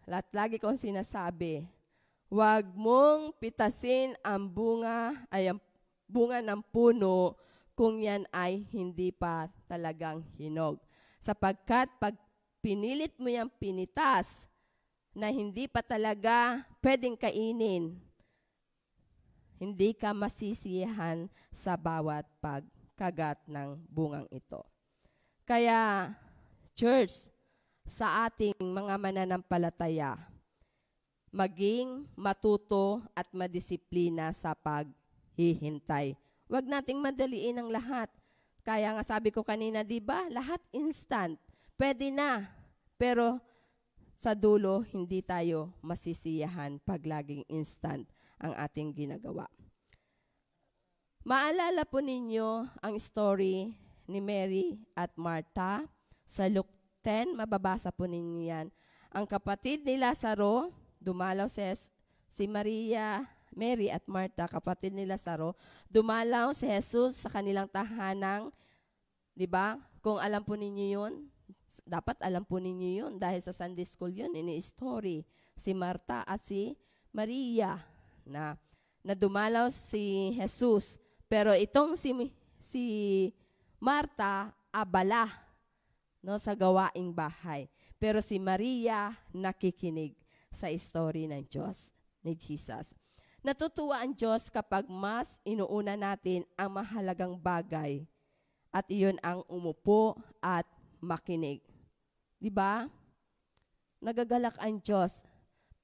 At 0.09 0.25
lagi 0.33 0.57
kong 0.57 0.75
sinasabi, 0.75 1.69
huwag 2.33 2.65
mong 2.73 3.37
pitasin 3.37 4.17
ang 4.25 4.49
bunga 4.49 5.13
ay 5.29 5.53
ang 5.53 5.61
bunga 6.09 6.41
ng 6.41 6.65
puno 6.73 7.37
kung 7.77 8.01
yan 8.01 8.25
ay 8.33 8.65
hindi 8.73 9.13
pa 9.13 9.45
talagang 9.69 10.25
hinog. 10.35 10.81
Sapagkat 11.21 11.93
pag 12.01 12.17
pinilit 12.59 13.13
mo 13.21 13.29
yung 13.29 13.53
pinitas 13.61 14.49
na 15.13 15.29
hindi 15.29 15.69
pa 15.69 15.85
talaga 15.85 16.65
pwedeng 16.81 17.15
kainin, 17.15 17.95
hindi 19.61 19.91
ka 19.93 20.15
masisiyahan 20.15 21.29
sa 21.51 21.75
bawat 21.77 22.25
pagkagat 22.41 23.39
ng 23.45 23.77
bungang 23.91 24.27
ito. 24.31 24.63
Kaya, 25.43 26.11
church, 26.73 27.27
sa 27.89 28.29
ating 28.29 28.53
mga 28.61 28.95
mananampalataya, 29.01 30.15
maging 31.33 32.05
matuto 32.13 33.01
at 33.17 33.25
madisiplina 33.33 34.29
sa 34.29 34.53
paghihintay. 34.53 36.13
Huwag 36.45 36.65
nating 36.69 37.01
madaliin 37.01 37.57
ang 37.57 37.69
lahat. 37.73 38.09
Kaya 38.61 38.93
nga 38.93 39.01
sabi 39.01 39.33
ko 39.33 39.41
kanina, 39.41 39.81
di 39.81 39.97
ba? 39.97 40.29
Lahat 40.29 40.61
instant 40.69 41.41
pwede 41.81 42.13
na. 42.13 42.45
Pero 43.01 43.41
sa 44.19 44.37
dulo, 44.37 44.85
hindi 44.93 45.25
tayo 45.25 45.73
masisiyahan 45.81 46.77
pag 46.85 47.01
laging 47.01 47.41
instant 47.49 48.05
ang 48.37 48.53
ating 48.53 48.93
ginagawa. 48.93 49.49
Maalala 51.25 51.83
po 51.83 51.99
ninyo 51.99 52.79
ang 52.79 52.95
story 52.97 53.75
ni 54.09 54.19
Mary 54.23 54.79
at 54.97 55.13
Martha 55.19 55.85
sa 56.25 56.47
Luke 56.49 56.78
10, 57.09 57.33
mababasa 57.33 57.89
po 57.89 58.05
ninyo 58.05 58.45
yan. 58.45 58.69
Ang 59.09 59.25
kapatid 59.25 59.81
ni 59.81 59.97
Lazaro, 59.97 60.69
dumalaw 61.01 61.49
si, 61.49 61.65
si 62.29 62.45
Maria, 62.45 63.25
Mary 63.49 63.89
at 63.89 64.05
Martha, 64.05 64.45
kapatid 64.45 64.93
ni 64.93 65.09
Lazaro, 65.09 65.57
dumalaw 65.89 66.53
si 66.53 66.69
Jesus 66.69 67.25
sa 67.25 67.33
kanilang 67.33 67.65
tahanang, 67.65 68.53
di 69.33 69.49
ba? 69.49 69.81
Kung 70.05 70.21
alam 70.21 70.45
po 70.45 70.53
ninyo 70.53 70.85
yun, 71.01 71.13
dapat 71.89 72.21
alam 72.21 72.45
po 72.45 72.61
ninyo 72.61 72.89
yun 73.01 73.13
dahil 73.17 73.41
sa 73.41 73.57
Sunday 73.57 73.89
School 73.89 74.13
yun, 74.13 74.29
ini-story. 74.29 75.25
Si 75.57 75.73
Marta 75.73 76.21
at 76.23 76.39
si 76.39 76.77
Maria 77.09 77.81
na, 78.21 78.53
na 79.01 79.17
dumalaw 79.17 79.73
si 79.73 80.37
Jesus. 80.37 81.01
Pero 81.25 81.51
itong 81.57 81.97
si, 81.97 82.13
si 82.61 82.83
Marta, 83.81 84.53
abala 84.69 85.48
no, 86.23 86.37
sa 86.37 86.55
gawaing 86.55 87.11
bahay. 87.11 87.67
Pero 87.99 88.23
si 88.23 88.39
Maria 88.39 89.15
nakikinig 89.35 90.15
sa 90.49 90.71
story 90.71 91.27
ng 91.29 91.45
Diyos, 91.45 91.91
ni 92.23 92.35
Jesus. 92.35 92.95
Natutuwa 93.39 94.03
ang 94.03 94.11
Diyos 94.11 94.51
kapag 94.51 94.87
mas 94.91 95.39
inuuna 95.47 95.95
natin 95.95 96.43
ang 96.59 96.75
mahalagang 96.75 97.39
bagay 97.39 98.03
at 98.75 98.83
iyon 98.91 99.15
ang 99.23 99.47
umupo 99.47 100.19
at 100.43 100.67
makinig. 100.99 101.63
'Di 102.37 102.51
ba? 102.51 102.91
Nagagalak 104.03 104.59
ang 104.59 104.83
Diyos 104.83 105.23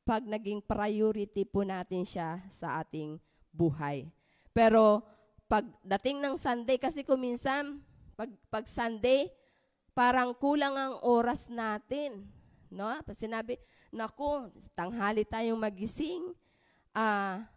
pag 0.06 0.22
naging 0.28 0.62
priority 0.62 1.48
po 1.48 1.64
natin 1.64 2.04
siya 2.04 2.44
sa 2.52 2.84
ating 2.84 3.18
buhay. 3.50 4.06
Pero 4.54 5.02
pagdating 5.50 6.22
ng 6.22 6.36
Sunday, 6.38 6.78
kasi 6.78 7.02
kuminsan, 7.02 7.82
pag, 8.14 8.30
pag 8.48 8.66
Sunday, 8.70 9.28
parang 9.96 10.36
kulang 10.36 10.76
ang 10.76 10.94
oras 11.02 11.48
natin. 11.48 12.28
No? 12.68 12.92
Sinabi, 13.16 13.56
naku, 13.96 14.52
tanghali 14.76 15.24
tayong 15.24 15.58
magising, 15.58 16.36
ah, 16.92 17.48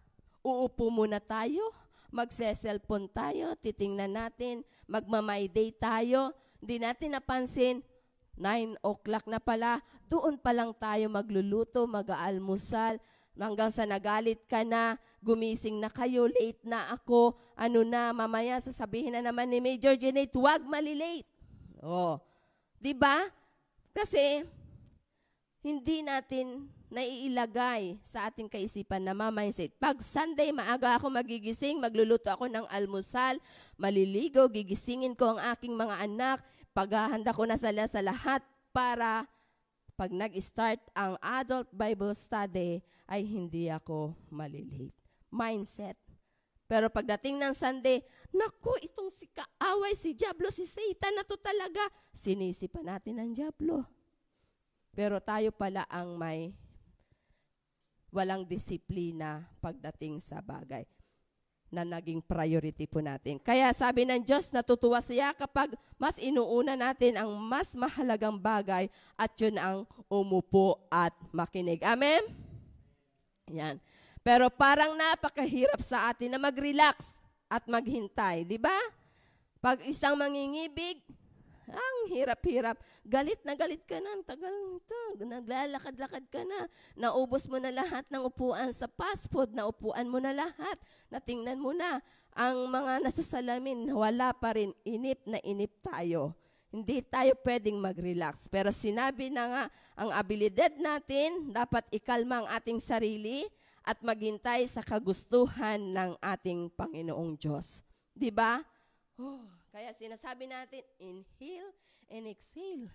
uupo 0.47 0.87
muna 0.89 1.19
tayo, 1.19 1.75
magse-cellphone 2.15 3.11
tayo, 3.11 3.59
titingnan 3.59 4.15
natin, 4.15 4.63
magma-my 4.87 5.51
day 5.51 5.75
tayo, 5.75 6.33
hindi 6.63 6.79
natin 6.79 7.19
napansin, 7.19 7.83
9 8.39 8.79
o'clock 8.87 9.27
na 9.27 9.43
pala, 9.43 9.83
doon 10.07 10.39
pa 10.39 10.55
lang 10.55 10.71
tayo 10.79 11.11
magluluto, 11.11 11.91
mag-aalmusal, 11.91 13.03
hanggang 13.35 13.75
sa 13.75 13.83
nagalit 13.83 14.47
ka 14.47 14.63
na, 14.63 14.95
gumising 15.19 15.83
na 15.83 15.91
kayo, 15.91 16.31
late 16.31 16.63
na 16.63 16.95
ako, 16.95 17.35
ano 17.59 17.83
na, 17.83 18.15
mamaya 18.15 18.63
sasabihin 18.63 19.19
na 19.19 19.23
naman 19.27 19.51
ni 19.51 19.59
Major 19.59 19.99
Janet, 19.99 20.31
huwag 20.39 20.63
malilate. 20.63 21.27
Oh, 21.83 22.19
di 22.79 22.95
ba? 22.95 23.27
Kasi, 23.93 24.47
hindi 25.63 26.01
natin 26.07 26.71
naiilagay 26.89 28.01
sa 28.01 28.33
ating 28.33 28.49
kaisipan 28.49 29.05
na 29.05 29.13
mindset. 29.13 29.77
Pag 29.77 30.01
Sunday, 30.01 30.49
maaga 30.49 30.97
ako 30.97 31.13
magigising, 31.13 31.77
magluluto 31.77 32.33
ako 32.33 32.49
ng 32.49 32.65
almusal, 32.73 33.37
maliligo, 33.77 34.49
gigisingin 34.49 35.13
ko 35.13 35.37
ang 35.37 35.41
aking 35.53 35.77
mga 35.77 36.09
anak, 36.09 36.41
paghahanda 36.73 37.37
ko 37.37 37.45
na 37.45 37.61
sila 37.61 37.85
sa 37.85 38.01
lahat 38.01 38.41
para 38.73 39.29
pag 39.99 40.15
nag-start 40.15 40.81
ang 40.95 41.19
adult 41.21 41.69
Bible 41.75 42.15
study, 42.17 42.81
ay 43.09 43.27
hindi 43.27 43.67
ako 43.69 44.15
malilate. 44.33 44.95
Mindset. 45.29 46.08
Pero 46.69 46.93
pagdating 46.93 47.41
ng 47.41 47.57
Sunday, 47.57 48.05
naku, 48.29 48.77
itong 48.85 49.09
si 49.09 49.25
kaaway, 49.33 49.97
si 49.97 50.13
Diablo, 50.13 50.53
si 50.53 50.69
Satan 50.69 51.17
na 51.17 51.25
to 51.25 51.41
talaga. 51.41 51.81
Sinisi 52.13 52.69
pa 52.69 52.85
natin 52.85 53.17
ang 53.17 53.33
Diablo. 53.33 53.89
Pero 54.93 55.17
tayo 55.25 55.49
pala 55.49 55.89
ang 55.89 56.21
may 56.21 56.53
walang 58.13 58.45
disiplina 58.45 59.49
pagdating 59.65 60.21
sa 60.21 60.45
bagay 60.45 60.85
na 61.69 61.85
naging 61.85 62.25
priority 62.25 62.89
po 62.89 63.01
natin. 63.01 63.37
Kaya 63.41 63.73
sabi 63.77 64.09
ng 64.09 64.25
Diyos, 64.25 64.49
natutuwa 64.53 65.01
siya 65.05 65.37
kapag 65.37 65.77
mas 66.01 66.17
inuuna 66.17 66.77
natin 66.77 67.21
ang 67.21 67.33
mas 67.37 67.77
mahalagang 67.77 68.41
bagay 68.41 68.89
at 69.17 69.33
yun 69.37 69.57
ang 69.61 69.85
umupo 70.09 70.81
at 70.89 71.13
makinig. 71.33 71.81
Amen? 71.85 72.25
Yan. 73.53 73.77
Pero 74.29 74.53
parang 74.53 74.93
napakahirap 74.93 75.81
sa 75.81 76.13
atin 76.13 76.29
na 76.29 76.37
mag-relax 76.37 77.25
at 77.49 77.65
maghintay, 77.65 78.45
di 78.45 78.61
ba? 78.61 78.77
Pag 79.57 79.81
isang 79.89 80.21
mangingibig, 80.21 81.01
ang 81.65 81.97
hirap-hirap. 82.13 82.77
Galit 83.09 83.41
na 83.41 83.57
galit 83.57 83.81
ka 83.89 83.97
na. 83.97 84.21
Tagal 84.29 84.53
nito. 84.53 85.01
Naglalakad-lakad 85.25 86.29
ka 86.29 86.45
na. 86.45 86.69
Naubos 87.01 87.49
mo 87.49 87.57
na 87.57 87.73
lahat 87.73 88.05
ng 88.13 88.21
upuan 88.29 88.69
sa 88.69 88.85
fast 88.85 89.33
food. 89.33 89.57
Naupuan 89.57 90.13
mo 90.13 90.21
na 90.21 90.37
lahat. 90.37 90.77
Natingnan 91.09 91.57
mo 91.57 91.73
na. 91.73 92.05
Ang 92.37 92.69
mga 92.69 93.01
nasasalamin, 93.09 93.89
wala 93.97 94.37
pa 94.37 94.53
rin. 94.53 94.77
Inip 94.85 95.25
na 95.25 95.41
inip 95.41 95.73
tayo. 95.81 96.37
Hindi 96.69 97.01
tayo 97.01 97.33
pwedeng 97.49 97.81
mag-relax. 97.81 98.45
Pero 98.53 98.77
sinabi 98.77 99.33
na 99.33 99.45
nga, 99.49 99.65
ang 99.97 100.13
abilidad 100.13 100.77
natin, 100.77 101.49
dapat 101.49 101.89
ikalma 101.97 102.45
ang 102.45 102.49
ating 102.61 102.77
sarili 102.77 103.49
at 103.89 104.05
maghintay 104.05 104.69
sa 104.69 104.85
kagustuhan 104.85 105.81
ng 105.81 106.13
ating 106.21 106.69
Panginoong 106.77 107.41
Diyos. 107.41 107.81
Di 108.13 108.29
ba? 108.29 108.61
Oh, 109.17 109.41
kaya 109.73 109.97
sinasabi 109.97 110.45
natin, 110.45 110.85
inhale 111.01 111.73
and 112.13 112.29
exhale. 112.29 112.93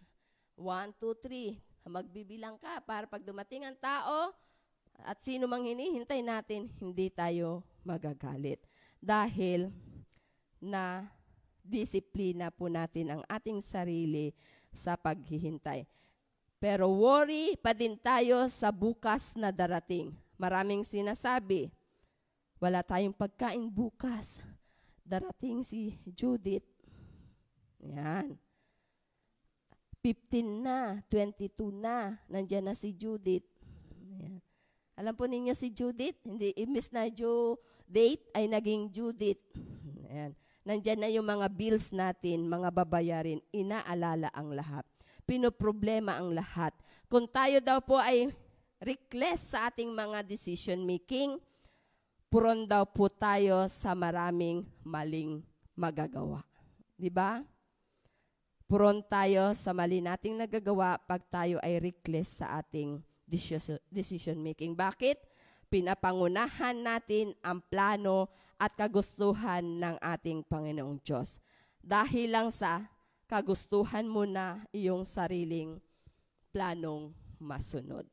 One, 0.53 0.93
two, 1.01 1.17
three. 1.17 1.57
Magbibilang 1.81 2.61
ka 2.61 2.77
para 2.85 3.09
pag 3.09 3.25
dumating 3.25 3.65
ang 3.65 3.73
tao 3.73 4.37
at 5.01 5.17
sino 5.17 5.49
mang 5.49 5.65
hinihintay 5.65 6.21
natin, 6.21 6.69
hindi 6.77 7.09
tayo 7.09 7.65
magagalit. 7.81 8.61
Dahil 9.01 9.73
na 10.61 11.09
disiplina 11.65 12.53
po 12.53 12.69
natin 12.69 13.17
ang 13.17 13.21
ating 13.25 13.65
sarili 13.65 14.29
sa 14.69 14.93
paghihintay. 14.93 15.89
Pero 16.61 16.87
worry 16.87 17.57
pa 17.57 17.73
din 17.73 17.97
tayo 17.97 18.45
sa 18.47 18.69
bukas 18.69 19.33
na 19.35 19.49
darating. 19.49 20.22
Maraming 20.37 20.85
sinasabi, 20.85 21.71
wala 22.57 22.81
tayong 22.81 23.15
pagkain 23.15 23.69
bukas. 23.69 24.39
Darating 25.03 25.61
si 25.67 25.99
Judith 26.15 26.73
yan. 27.83 28.39
15 30.03 30.63
na, 30.63 30.99
22 31.07 31.71
na, 31.71 32.19
nandyan 32.27 32.67
na 32.67 32.75
si 32.75 32.91
Judith. 32.91 33.47
Yan. 34.19 34.39
Alam 34.99 35.15
po 35.15 35.27
ninyo 35.27 35.55
si 35.55 35.71
Judith, 35.71 36.19
hindi 36.27 36.51
imbes 36.59 36.91
na 36.91 37.07
due 37.07 37.55
date 37.87 38.23
ay 38.35 38.51
naging 38.51 38.91
Judith. 38.91 39.39
Yan. 40.11 40.35
Nandyan 40.63 40.99
na 41.03 41.09
yung 41.11 41.27
mga 41.27 41.47
bills 41.51 41.91
natin, 41.91 42.47
mga 42.47 42.71
babayarin, 42.71 43.43
inaalala 43.51 44.31
ang 44.31 44.51
lahat. 44.55 44.87
Pinoproblema 45.23 46.19
ang 46.19 46.35
lahat. 46.35 46.75
Kung 47.07 47.27
tayo 47.27 47.59
daw 47.63 47.79
po 47.83 47.99
ay 47.99 48.31
reckless 48.83 49.55
sa 49.55 49.71
ating 49.71 49.95
mga 49.95 50.27
decision 50.27 50.83
making, 50.83 51.39
puron 52.27 52.67
daw 52.67 52.83
po 52.83 53.07
tayo 53.07 53.71
sa 53.71 53.95
maraming 53.95 54.67
maling 54.83 55.39
magagawa. 55.71 56.43
Di 56.99 57.07
ba? 57.07 57.39
Puron 58.67 58.99
tayo 59.07 59.55
sa 59.55 59.71
mali 59.71 60.03
nating 60.03 60.35
nagagawa 60.35 60.99
pag 60.99 61.23
tayo 61.31 61.63
ay 61.63 61.79
reckless 61.79 62.43
sa 62.43 62.59
ating 62.59 62.99
decision 63.89 64.39
making. 64.43 64.75
Bakit? 64.75 65.15
Pinapangunahan 65.71 66.77
natin 66.77 67.33
ang 67.41 67.63
plano 67.65 68.29
at 68.61 68.77
kagustuhan 68.77 69.63
ng 69.63 69.95
ating 69.97 70.45
Panginoong 70.45 71.01
Diyos. 71.01 71.41
Dahil 71.81 72.29
lang 72.29 72.53
sa 72.53 72.85
kagustuhan 73.25 74.05
mo 74.05 74.27
na 74.29 74.61
iyong 74.69 75.01
sariling 75.01 75.81
planong 76.53 77.09
masunod. 77.41 78.05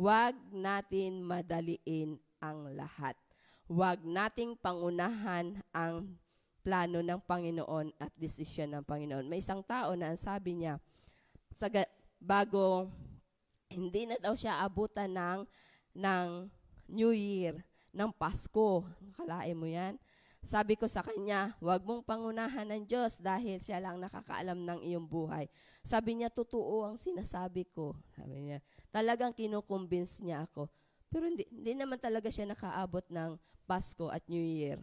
Huwag 0.00 0.32
natin 0.48 1.20
madaliin 1.20 2.16
ang 2.40 2.72
lahat. 2.72 3.12
Huwag 3.68 4.00
nating 4.00 4.56
pangunahan 4.56 5.60
ang 5.76 6.16
plano 6.64 7.04
ng 7.04 7.20
Panginoon 7.20 7.92
at 8.00 8.08
desisyon 8.16 8.72
ng 8.72 8.84
Panginoon. 8.88 9.28
May 9.28 9.44
isang 9.44 9.60
tao 9.60 9.92
na 9.92 10.16
sabi 10.16 10.56
niya, 10.56 10.80
bago 12.16 12.88
hindi 13.68 14.08
na 14.08 14.16
daw 14.16 14.32
siya 14.32 14.64
abutan 14.64 15.12
ng, 15.12 15.40
ng 15.92 16.48
New 16.88 17.12
Year, 17.12 17.60
ng 17.92 18.08
Pasko. 18.16 18.88
Kalain 19.20 19.52
mo 19.52 19.68
yan? 19.68 20.00
Sabi 20.40 20.74
ko 20.74 20.88
sa 20.88 21.04
kanya, 21.04 21.52
huwag 21.60 21.84
mong 21.84 22.02
pangunahan 22.02 22.64
ng 22.64 22.88
Diyos 22.88 23.20
dahil 23.20 23.60
siya 23.60 23.78
lang 23.78 24.00
nakakaalam 24.00 24.56
ng 24.56 24.80
iyong 24.88 25.04
buhay. 25.04 25.46
Sabi 25.84 26.16
niya, 26.16 26.32
totoo 26.32 26.88
ang 26.88 26.96
sinasabi 26.96 27.68
ko. 27.68 27.92
Sabi 28.16 28.48
niya, 28.48 28.58
talagang 28.88 29.36
kinukumbins 29.36 30.24
niya 30.24 30.48
ako. 30.48 30.72
Pero 31.12 31.28
hindi, 31.28 31.44
hindi 31.52 31.76
naman 31.76 32.00
talaga 32.00 32.32
siya 32.32 32.48
nakaabot 32.48 33.04
ng 33.12 33.36
Pasko 33.68 34.08
at 34.08 34.24
New 34.26 34.42
Year. 34.42 34.80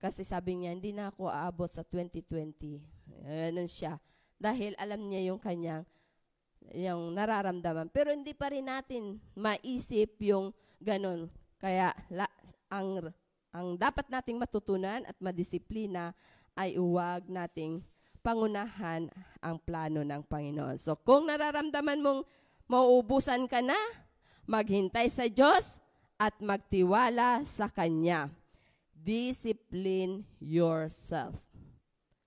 Kasi 0.00 0.24
sabi 0.24 0.56
niya, 0.56 0.72
hindi 0.72 0.96
na 0.96 1.12
ako 1.12 1.28
aabot 1.28 1.68
sa 1.68 1.84
2020. 1.84 2.80
Ganun 3.20 3.68
siya. 3.68 4.00
Dahil 4.40 4.72
alam 4.80 5.04
niya 5.04 5.32
yung 5.32 5.40
kanyang 5.40 5.84
yung 6.76 7.16
nararamdaman. 7.16 7.88
Pero 7.92 8.12
hindi 8.12 8.36
pa 8.36 8.52
rin 8.52 8.68
natin 8.68 9.20
maisip 9.36 10.20
yung 10.24 10.52
ganun. 10.80 11.28
Kaya 11.60 11.92
la, 12.12 12.28
ang, 12.72 13.12
ang 13.50 13.74
dapat 13.74 14.06
nating 14.06 14.38
matutunan 14.38 15.02
at 15.06 15.16
madisiplina 15.18 16.14
ay 16.54 16.78
uwag 16.78 17.26
nating 17.26 17.82
pangunahan 18.22 19.10
ang 19.40 19.56
plano 19.58 20.06
ng 20.06 20.22
Panginoon. 20.24 20.76
So 20.78 20.94
kung 20.94 21.26
nararamdaman 21.26 22.02
mong 22.02 22.20
mauubusan 22.70 23.50
ka 23.50 23.58
na, 23.64 23.76
maghintay 24.46 25.10
sa 25.10 25.26
Diyos 25.26 25.78
at 26.20 26.36
magtiwala 26.38 27.42
sa 27.46 27.70
Kanya 27.70 28.30
discipline 29.00 30.24
yourself. 30.38 31.40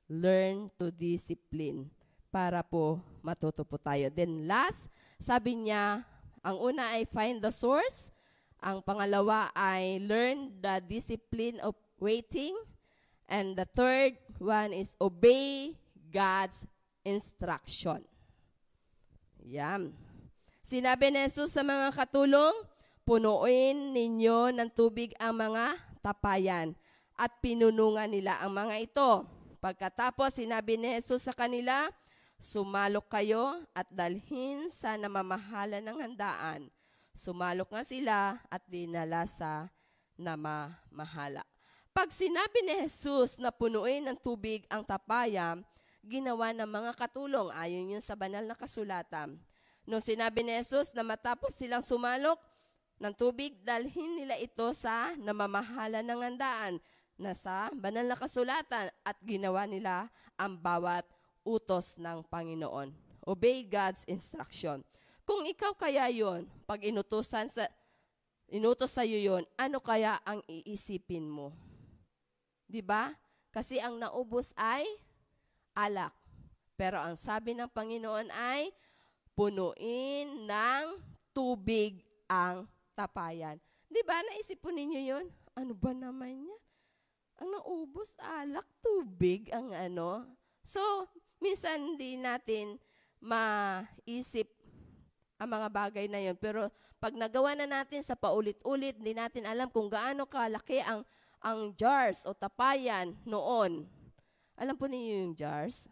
Learn 0.09 0.69
to 0.81 0.89
discipline 0.89 1.89
para 2.33 2.65
po 2.65 3.01
matuto 3.21 3.61
po 3.61 3.77
tayo. 3.77 4.09
Then 4.09 4.49
last, 4.49 4.89
sabi 5.21 5.69
niya, 5.69 6.01
ang 6.41 6.57
una 6.59 6.97
ay 6.97 7.05
find 7.05 7.39
the 7.39 7.53
source. 7.53 8.12
Ang 8.63 8.79
pangalawa 8.79 9.51
ay 9.51 9.99
learn 9.99 10.55
the 10.63 10.79
discipline 10.87 11.59
of 11.59 11.75
waiting. 11.99 12.55
And 13.27 13.59
the 13.59 13.67
third 13.67 14.15
one 14.39 14.71
is 14.71 14.95
obey 15.03 15.75
God's 16.07 16.63
instruction. 17.03 18.07
Yan. 19.43 19.91
Sinabi 20.63 21.11
ni 21.11 21.27
Jesus 21.27 21.51
sa 21.51 21.59
mga 21.59 21.91
katulong, 21.91 22.55
punuin 23.03 23.91
ninyo 23.91 24.55
ng 24.55 24.71
tubig 24.71 25.11
ang 25.19 25.35
mga 25.35 25.75
tapayan 25.99 26.71
at 27.19 27.35
pinunungan 27.43 28.07
nila 28.07 28.39
ang 28.39 28.55
mga 28.55 28.79
ito. 28.79 29.27
Pagkatapos 29.59 30.39
sinabi 30.39 30.79
ni 30.79 30.95
Jesus 30.95 31.27
sa 31.27 31.35
kanila, 31.35 31.91
Sumalok 32.43 33.07
kayo 33.07 33.55
at 33.71 33.87
dalhin 33.87 34.67
sa 34.67 34.99
namamahala 34.99 35.79
ng 35.79 35.95
handaan. 35.95 36.67
Sumalok 37.13 37.69
nga 37.69 37.85
sila 37.85 38.41
at 38.49 38.65
dinala 38.65 39.29
sa 39.29 39.69
namamahala. 40.17 41.45
Pag 41.93 42.09
sinabi 42.09 42.65
ni 42.65 42.89
Jesus 42.89 43.37
na 43.37 43.53
punuin 43.53 44.01
ng 44.01 44.17
tubig 44.17 44.65
ang 44.65 44.81
tapaya, 44.81 45.61
ginawa 46.01 46.49
ng 46.51 46.65
mga 46.65 46.91
katulong 46.97 47.53
ayon 47.53 47.93
yun 47.93 48.03
sa 48.03 48.17
banal 48.17 48.41
na 48.43 48.57
kasulatan. 48.57 49.37
Nung 49.85 50.01
sinabi 50.01 50.41
ni 50.41 50.57
Jesus 50.57 50.89
na 50.97 51.05
matapos 51.05 51.53
silang 51.53 51.85
sumalok 51.85 52.41
ng 52.97 53.13
tubig, 53.13 53.61
dalhin 53.61 54.17
nila 54.17 54.33
ito 54.41 54.65
sa 54.73 55.13
namamahala 55.21 56.01
ng 56.01 56.19
handaan 56.19 56.73
na 57.13 57.37
sa 57.37 57.69
banal 57.77 58.09
na 58.09 58.17
kasulatan 58.17 58.89
at 59.05 59.17
ginawa 59.21 59.69
nila 59.69 60.09
ang 60.33 60.57
bawat 60.57 61.05
utos 61.45 62.01
ng 62.01 62.25
Panginoon. 62.25 62.89
Obey 63.23 63.63
God's 63.63 64.01
instruction. 64.09 64.81
Kung 65.23 65.47
ikaw 65.47 65.71
kaya 65.79 66.11
yon, 66.11 66.51
pag 66.67 66.83
inutusan 66.83 67.47
sa, 67.47 67.63
inutos 68.51 68.91
sa 68.91 69.07
iyo 69.07 69.15
yon, 69.19 69.43
ano 69.55 69.79
kaya 69.79 70.19
ang 70.27 70.43
iisipin 70.51 71.23
mo? 71.31 71.55
'Di 72.67 72.83
ba? 72.83 73.15
Kasi 73.53 73.79
ang 73.79 74.01
naubos 74.01 74.51
ay 74.59 74.83
alak. 75.77 76.11
Pero 76.75 76.99
ang 76.99 77.15
sabi 77.15 77.55
ng 77.55 77.69
Panginoon 77.71 78.27
ay 78.33 78.73
punuin 79.31 80.43
ng 80.43 80.85
tubig 81.31 82.03
ang 82.27 82.67
tapayan. 82.91 83.57
'Di 83.87 84.03
ba? 84.03 84.19
Naisip 84.27 84.59
po 84.59 84.75
ninyo 84.75 85.01
'yon? 85.01 85.25
Ano 85.55 85.71
ba 85.71 85.95
naman 85.95 86.51
'yan? 86.51 86.61
Ang 87.41 87.49
naubos 87.49 88.19
alak, 88.21 88.67
tubig 88.83 89.49
ang 89.55 89.73
ano. 89.73 90.27
So, 90.61 90.79
minsan 91.41 91.95
hindi 91.95 92.15
natin 92.15 92.77
maisip 93.23 94.52
ang 95.37 95.49
mga 95.49 95.67
bagay 95.69 96.05
na 96.07 96.19
yon. 96.21 96.37
Pero 96.37 96.69
pag 97.01 97.13
nagawa 97.13 97.57
na 97.57 97.67
natin 97.67 97.99
sa 98.05 98.15
paulit-ulit, 98.15 98.95
hindi 98.97 99.13
natin 99.17 99.43
alam 99.43 99.67
kung 99.67 99.91
gaano 99.91 100.23
kalaki 100.29 100.79
ang, 100.83 101.03
ang 101.43 101.75
jars 101.75 102.23
o 102.23 102.31
tapayan 102.31 103.17
noon. 103.27 103.85
Alam 104.55 104.75
po 104.77 104.85
niyo 104.85 105.25
yung 105.25 105.33
jars? 105.33 105.89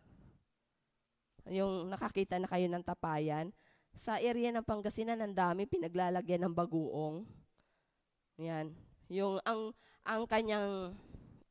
Yung 1.50 1.90
nakakita 1.90 2.38
na 2.38 2.48
kayo 2.48 2.70
ng 2.70 2.86
tapayan. 2.86 3.50
Sa 3.92 4.22
area 4.22 4.54
ng 4.54 4.64
Pangasinan, 4.64 5.20
ang 5.20 5.36
dami 5.36 5.68
pinaglalagyan 5.68 6.48
ng 6.48 6.54
bagoong. 6.56 7.28
Yan. 8.40 8.72
Yung 9.12 9.44
ang 9.44 9.76
ang 10.08 10.24
kanyang 10.24 10.96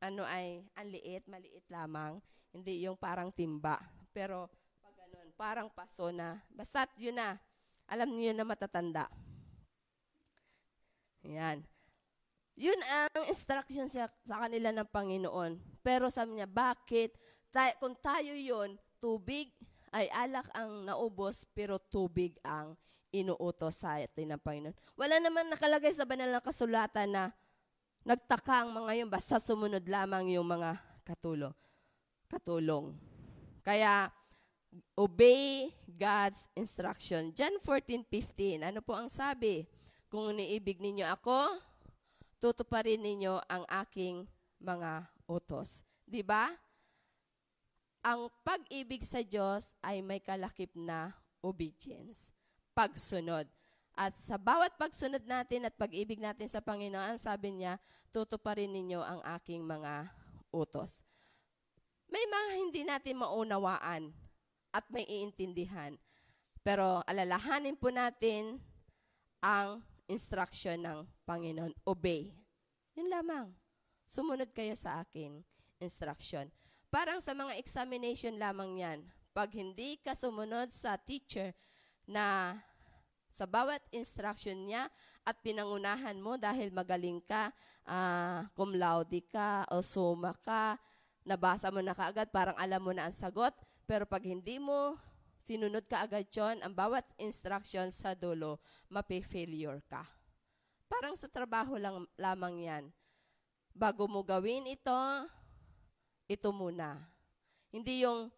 ano 0.01 0.23
ay 0.25 0.65
ang 0.73 0.87
liit, 0.89 1.29
maliit 1.29 1.67
lamang. 1.69 2.17
Hindi 2.49 2.81
yung 2.81 2.97
parang 2.97 3.29
timba. 3.29 3.77
Pero 4.09 4.49
pag 4.81 4.95
ganun, 4.97 5.29
parang 5.37 5.69
paso 5.69 6.09
na. 6.09 6.41
Basta't 6.49 6.89
yun 6.97 7.15
na. 7.15 7.37
Alam 7.91 8.15
niyo 8.15 8.31
na 8.31 8.47
matatanda. 8.47 9.11
Yan. 11.27 11.59
Yun 12.55 12.79
ang 12.87 13.27
instruction 13.27 13.91
sa, 13.91 14.07
sa 14.23 14.35
kanila 14.47 14.71
ng 14.71 14.87
Panginoon. 14.87 15.59
Pero 15.83 16.07
sabi 16.07 16.39
niya, 16.39 16.47
bakit? 16.47 17.19
Tayo, 17.51 17.73
kung 17.83 17.95
tayo 17.99 18.31
yun, 18.31 18.79
tubig 19.03 19.51
ay 19.91 20.07
alak 20.15 20.47
ang 20.55 20.87
naubos, 20.87 21.43
pero 21.51 21.75
tubig 21.75 22.39
ang 22.47 22.79
inuutos 23.11 23.83
sa 23.83 23.99
atin 23.99 24.33
ng 24.33 24.41
Panginoon. 24.41 24.75
Wala 24.95 25.19
naman 25.19 25.51
nakalagay 25.51 25.91
sa 25.91 26.07
banal 26.07 26.31
na 26.31 26.39
kasulatan 26.39 27.11
na 27.11 27.23
nagtaka 28.07 28.63
ang 28.63 28.71
mga 28.71 29.03
yun, 29.03 29.09
basta 29.11 29.35
sumunod 29.37 29.83
lamang 29.83 30.31
yung 30.31 30.47
mga 30.47 30.79
katulo 31.03 31.51
katulong. 32.31 32.95
Kaya, 33.59 34.07
obey 34.95 35.71
God's 35.85 36.47
instruction. 36.55 37.35
John 37.35 37.59
14:15. 37.59 38.63
Ano 38.63 38.79
po 38.79 38.95
ang 38.95 39.11
sabi? 39.11 39.67
Kung 40.11 40.35
niibig 40.35 40.79
ninyo 40.79 41.07
ako, 41.07 41.59
tutuparin 42.39 42.99
ninyo 42.99 43.39
ang 43.47 43.63
aking 43.83 44.27
mga 44.59 45.07
utos. 45.27 45.83
'Di 46.07 46.23
ba? 46.23 46.51
Ang 48.01 48.33
pag-ibig 48.41 49.05
sa 49.05 49.21
Diyos 49.21 49.77
ay 49.85 50.01
may 50.01 50.17
kalakip 50.17 50.73
na 50.73 51.13
obedience, 51.45 52.33
pagsunod. 52.73 53.45
At 53.93 54.17
sa 54.17 54.41
bawat 54.41 54.73
pagsunod 54.81 55.21
natin 55.21 55.69
at 55.69 55.77
pag-ibig 55.77 56.17
natin 56.17 56.49
sa 56.49 56.65
Panginoon, 56.65 57.21
sabi 57.21 57.53
niya, 57.53 57.77
tutuparin 58.09 58.73
ninyo 58.73 59.05
ang 59.05 59.21
aking 59.37 59.61
mga 59.61 60.09
utos. 60.49 61.05
May 62.09 62.25
mga 62.25 62.49
hindi 62.57 62.81
natin 62.81 63.21
maunawaan 63.21 64.09
at 64.71 64.87
may 64.91 65.03
iintindihan. 65.07 65.95
Pero 66.61 67.03
alalahanin 67.05 67.75
po 67.75 67.89
natin 67.89 68.59
ang 69.41 69.81
instruction 70.05 70.77
ng 70.83 70.99
Panginoon. 71.23 71.73
Obey. 71.87 72.31
Yun 72.95 73.07
lamang. 73.07 73.51
Sumunod 74.05 74.51
kayo 74.51 74.75
sa 74.75 75.01
akin 75.01 75.41
instruction. 75.81 76.51
Parang 76.91 77.23
sa 77.23 77.31
mga 77.31 77.55
examination 77.57 78.35
lamang 78.35 78.77
yan. 78.77 78.99
Pag 79.31 79.55
hindi 79.55 79.97
ka 80.03 80.11
sumunod 80.11 80.75
sa 80.75 80.99
teacher 80.99 81.55
na 82.03 82.59
sa 83.31 83.47
bawat 83.47 83.79
instruction 83.95 84.67
niya 84.67 84.91
at 85.23 85.39
pinangunahan 85.39 86.19
mo 86.19 86.35
dahil 86.35 86.69
magaling 86.75 87.23
ka, 87.23 87.49
uh, 87.87 88.43
cum 88.53 88.75
laude 88.75 89.23
ka 89.31 89.63
o 89.71 89.79
suma 89.79 90.35
ka, 90.43 90.75
nabasa 91.23 91.71
mo 91.71 91.79
na 91.79 91.95
kaagad, 91.95 92.27
parang 92.27 92.59
alam 92.59 92.83
mo 92.83 92.91
na 92.91 93.07
ang 93.07 93.15
sagot. 93.15 93.55
Pero 93.91 94.07
pag 94.07 94.23
hindi 94.23 94.55
mo 94.55 94.95
sinunod 95.43 95.83
ka 95.83 96.07
agad 96.07 96.23
yon, 96.31 96.63
ang 96.63 96.71
bawat 96.71 97.03
instruction 97.19 97.91
sa 97.91 98.15
dulo, 98.15 98.63
mape-failure 98.87 99.83
ka. 99.91 100.07
Parang 100.87 101.11
sa 101.19 101.27
trabaho 101.27 101.75
lang 101.75 102.07
lamang 102.15 102.55
yan. 102.63 102.83
Bago 103.75 104.07
mo 104.07 104.23
gawin 104.23 104.63
ito, 104.71 104.95
ito 106.31 106.49
muna. 106.55 107.03
Hindi 107.67 108.07
yung 108.07 108.31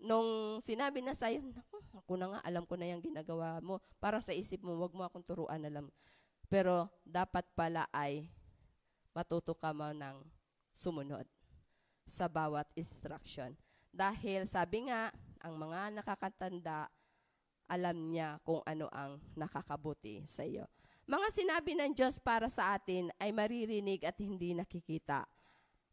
nung 0.00 0.64
sinabi 0.64 1.04
na 1.04 1.12
sa'yo, 1.12 1.44
ako 1.92 2.16
na 2.16 2.32
nga, 2.32 2.40
alam 2.40 2.64
ko 2.64 2.80
na 2.80 2.88
yung 2.88 3.04
ginagawa 3.04 3.60
mo. 3.60 3.84
Para 4.00 4.24
sa 4.24 4.32
isip 4.32 4.64
mo, 4.64 4.80
wag 4.80 4.96
mo 4.96 5.04
akong 5.04 5.28
turuan, 5.28 5.60
alam. 5.60 5.92
Pero 6.48 6.88
dapat 7.04 7.44
pala 7.52 7.84
ay 7.92 8.32
matuto 9.12 9.52
ka 9.52 9.76
mo 9.76 9.92
ng 9.92 10.24
sumunod 10.72 11.28
sa 12.08 12.32
bawat 12.32 12.64
instruction. 12.80 13.52
Dahil 13.90 14.46
sabi 14.46 14.86
nga, 14.86 15.10
ang 15.42 15.58
mga 15.58 15.90
nakakatanda, 16.00 16.88
alam 17.70 17.96
niya 18.10 18.38
kung 18.42 18.62
ano 18.66 18.90
ang 18.90 19.22
nakakabuti 19.38 20.26
sa 20.26 20.42
iyo. 20.42 20.66
Mga 21.10 21.28
sinabi 21.34 21.74
ng 21.74 21.90
Diyos 21.94 22.22
para 22.22 22.46
sa 22.46 22.74
atin 22.74 23.10
ay 23.18 23.34
maririnig 23.34 24.06
at 24.06 24.18
hindi 24.22 24.54
nakikita. 24.54 25.26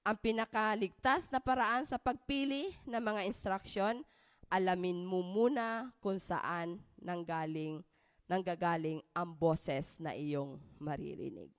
Ang 0.05 0.17
pinakaligtas 0.21 1.33
na 1.33 1.41
paraan 1.41 1.86
sa 1.86 1.97
pagpili 1.97 2.73
ng 2.86 3.01
mga 3.01 3.25
instruction, 3.25 4.05
alamin 4.47 5.03
mo 5.03 5.25
muna 5.25 5.89
kung 5.99 6.21
saan 6.21 6.79
nanggaling, 7.01 7.81
nanggagaling 8.29 9.01
ang 9.17 9.33
boses 9.36 9.97
na 9.97 10.13
iyong 10.13 10.62
maririnig 10.77 11.51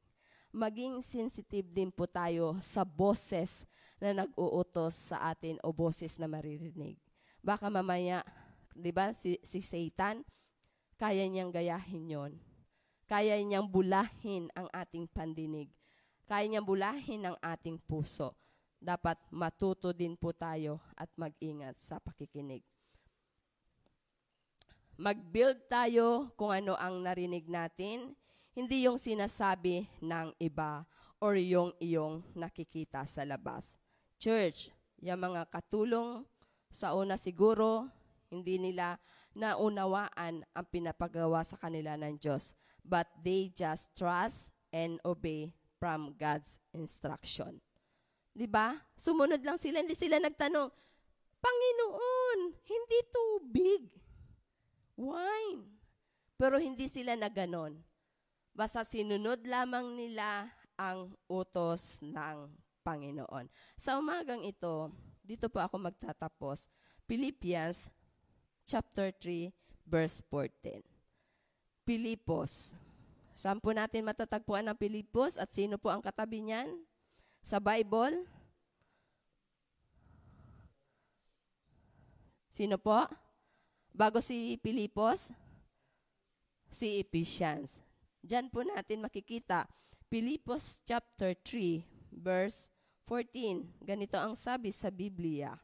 maging 0.59 1.05
sensitive 1.05 1.69
din 1.69 1.93
po 1.93 2.09
tayo 2.09 2.57
sa 2.65 2.83
boses 2.83 3.69
na 3.99 4.25
nag-uutos 4.25 5.15
sa 5.15 5.31
atin 5.31 5.59
o 5.63 5.75
boses 5.75 6.19
na 6.19 6.31
maririnig. 6.31 6.99
Baka 7.43 7.71
mamaya, 7.71 8.23
di 8.75 8.91
ba, 8.95 9.11
si, 9.15 9.39
si 9.43 9.63
Satan, 9.63 10.23
kaya 10.99 11.27
niyang 11.27 11.55
gayahin 11.55 12.07
yon. 12.11 12.33
Kaya 13.07 13.39
niyang 13.41 13.71
bulahin 13.71 14.51
ang 14.53 14.69
ating 14.75 15.07
pandinig. 15.09 15.71
Kaya 16.29 16.45
niyang 16.45 16.67
bulahin 16.67 17.25
ang 17.25 17.37
ating 17.41 17.81
puso. 17.81 18.37
Dapat 18.79 19.19
matuto 19.35 19.91
din 19.91 20.15
po 20.15 20.31
tayo 20.31 20.79
at 20.95 21.11
mag-ingat 21.19 21.81
sa 21.83 21.99
pakikinig. 21.99 22.63
Mag-build 24.99 25.71
tayo 25.71 26.35
kung 26.35 26.51
ano 26.51 26.75
ang 26.75 27.03
narinig 27.03 27.47
natin 27.47 28.19
hindi 28.59 28.91
yung 28.91 28.99
sinasabi 28.99 29.87
ng 30.03 30.35
iba 30.43 30.83
or 31.23 31.39
yung 31.39 31.71
iyong 31.79 32.27
nakikita 32.35 33.07
sa 33.07 33.23
labas. 33.23 33.79
Church, 34.19 34.75
yung 34.99 35.23
mga 35.23 35.47
katulong 35.47 36.27
sa 36.69 36.93
una 36.99 37.15
siguro, 37.15 37.87
hindi 38.29 38.59
nila 38.59 38.99
naunawaan 39.39 40.43
ang 40.43 40.67
pinapagawa 40.69 41.47
sa 41.47 41.55
kanila 41.57 41.95
ng 41.95 42.19
Diyos. 42.19 42.53
But 42.83 43.07
they 43.23 43.55
just 43.55 43.95
trust 43.95 44.51
and 44.75 44.99
obey 45.07 45.55
from 45.79 46.19
God's 46.19 46.59
instruction. 46.75 47.63
'Di 48.35 48.51
ba? 48.51 48.75
Sumunod 48.99 49.41
lang 49.47 49.57
sila, 49.57 49.81
hindi 49.81 49.95
sila 49.95 50.19
nagtanong, 50.19 50.69
Panginoon, 51.39 52.39
hindi 52.67 52.99
tubig, 53.11 53.83
wine. 54.99 55.63
Pero 56.39 56.59
hindi 56.59 56.91
sila 56.91 57.15
naganon. 57.15 57.79
Basta 58.55 58.83
sinunod 58.83 59.47
lamang 59.47 59.95
nila 59.95 60.51
ang 60.79 61.15
utos 61.31 62.03
ng 62.03 62.51
Panginoon. 62.89 63.53
Sa 63.77 64.01
umagang 64.01 64.41
ito, 64.41 64.89
dito 65.21 65.53
po 65.53 65.61
ako 65.61 65.77
magtatapos. 65.77 66.73
Philippians 67.05 67.93
chapter 68.65 69.13
3 69.13 69.53
verse 69.85 70.25
14. 70.33 70.81
Pilipos. 71.85 72.73
Saan 73.37 73.61
po 73.61 73.77
natin 73.77 74.09
matatagpuan 74.09 74.65
ang 74.65 74.77
Pilipos 74.77 75.37
at 75.37 75.53
sino 75.53 75.77
po 75.77 75.93
ang 75.93 76.01
katabi 76.01 76.41
niyan? 76.41 76.69
Sa 77.45 77.61
Bible? 77.61 78.25
Sino 82.49 82.81
po? 82.81 83.05
Bago 83.93 84.25
si 84.25 84.57
Pilipos? 84.65 85.29
Si 86.73 87.05
Ephesians. 87.05 87.85
Diyan 88.25 88.49
po 88.49 88.65
natin 88.65 89.05
makikita, 89.05 89.65
Pilipos 90.09 90.81
chapter 90.89 91.37
3, 91.37 91.85
verse 92.13 92.73
14. 93.09 93.65
Ganito 93.81 94.21
ang 94.21 94.37
sabi 94.37 94.69
sa 94.69 94.93
Biblia. 94.93 95.57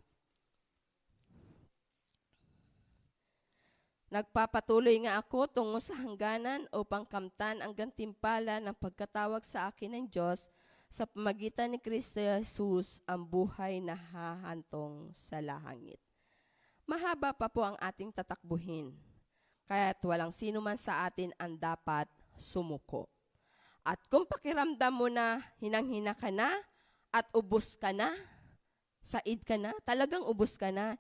Nagpapatuloy 4.08 5.04
nga 5.04 5.20
ako 5.20 5.44
tungo 5.52 5.76
sa 5.76 5.92
hangganan 6.00 6.64
upang 6.72 7.04
kamtan 7.04 7.60
ang 7.60 7.76
gantimpala 7.76 8.64
ng 8.64 8.72
pagkatawag 8.80 9.44
sa 9.44 9.68
akin 9.68 9.92
ng 9.92 10.04
Diyos 10.08 10.48
sa 10.88 11.04
pamagitan 11.04 11.74
ni 11.74 11.82
Kristo 11.82 12.22
Jesus 12.22 13.04
ang 13.04 13.26
buhay 13.26 13.84
na 13.84 13.92
hahantong 13.92 15.12
sa 15.12 15.42
lahangit. 15.44 16.00
Mahaba 16.88 17.36
pa 17.36 17.50
po 17.50 17.66
ang 17.66 17.76
ating 17.82 18.14
tatakbuhin, 18.14 18.94
kaya't 19.66 19.98
walang 20.06 20.30
sino 20.30 20.62
man 20.62 20.78
sa 20.78 21.10
atin 21.10 21.34
ang 21.34 21.58
dapat 21.58 22.06
sumuko. 22.38 23.10
At 23.82 24.00
kung 24.08 24.24
pakiramdam 24.30 24.94
mo 24.94 25.10
na 25.10 25.42
hinang-hina 25.58 26.14
ka 26.14 26.30
na 26.30 26.54
at 27.14 27.30
ubos 27.30 27.78
ka 27.78 27.94
na, 27.94 28.10
said 28.98 29.46
ka 29.46 29.54
na, 29.54 29.70
talagang 29.86 30.26
ubos 30.26 30.58
ka 30.58 30.74
na, 30.74 30.98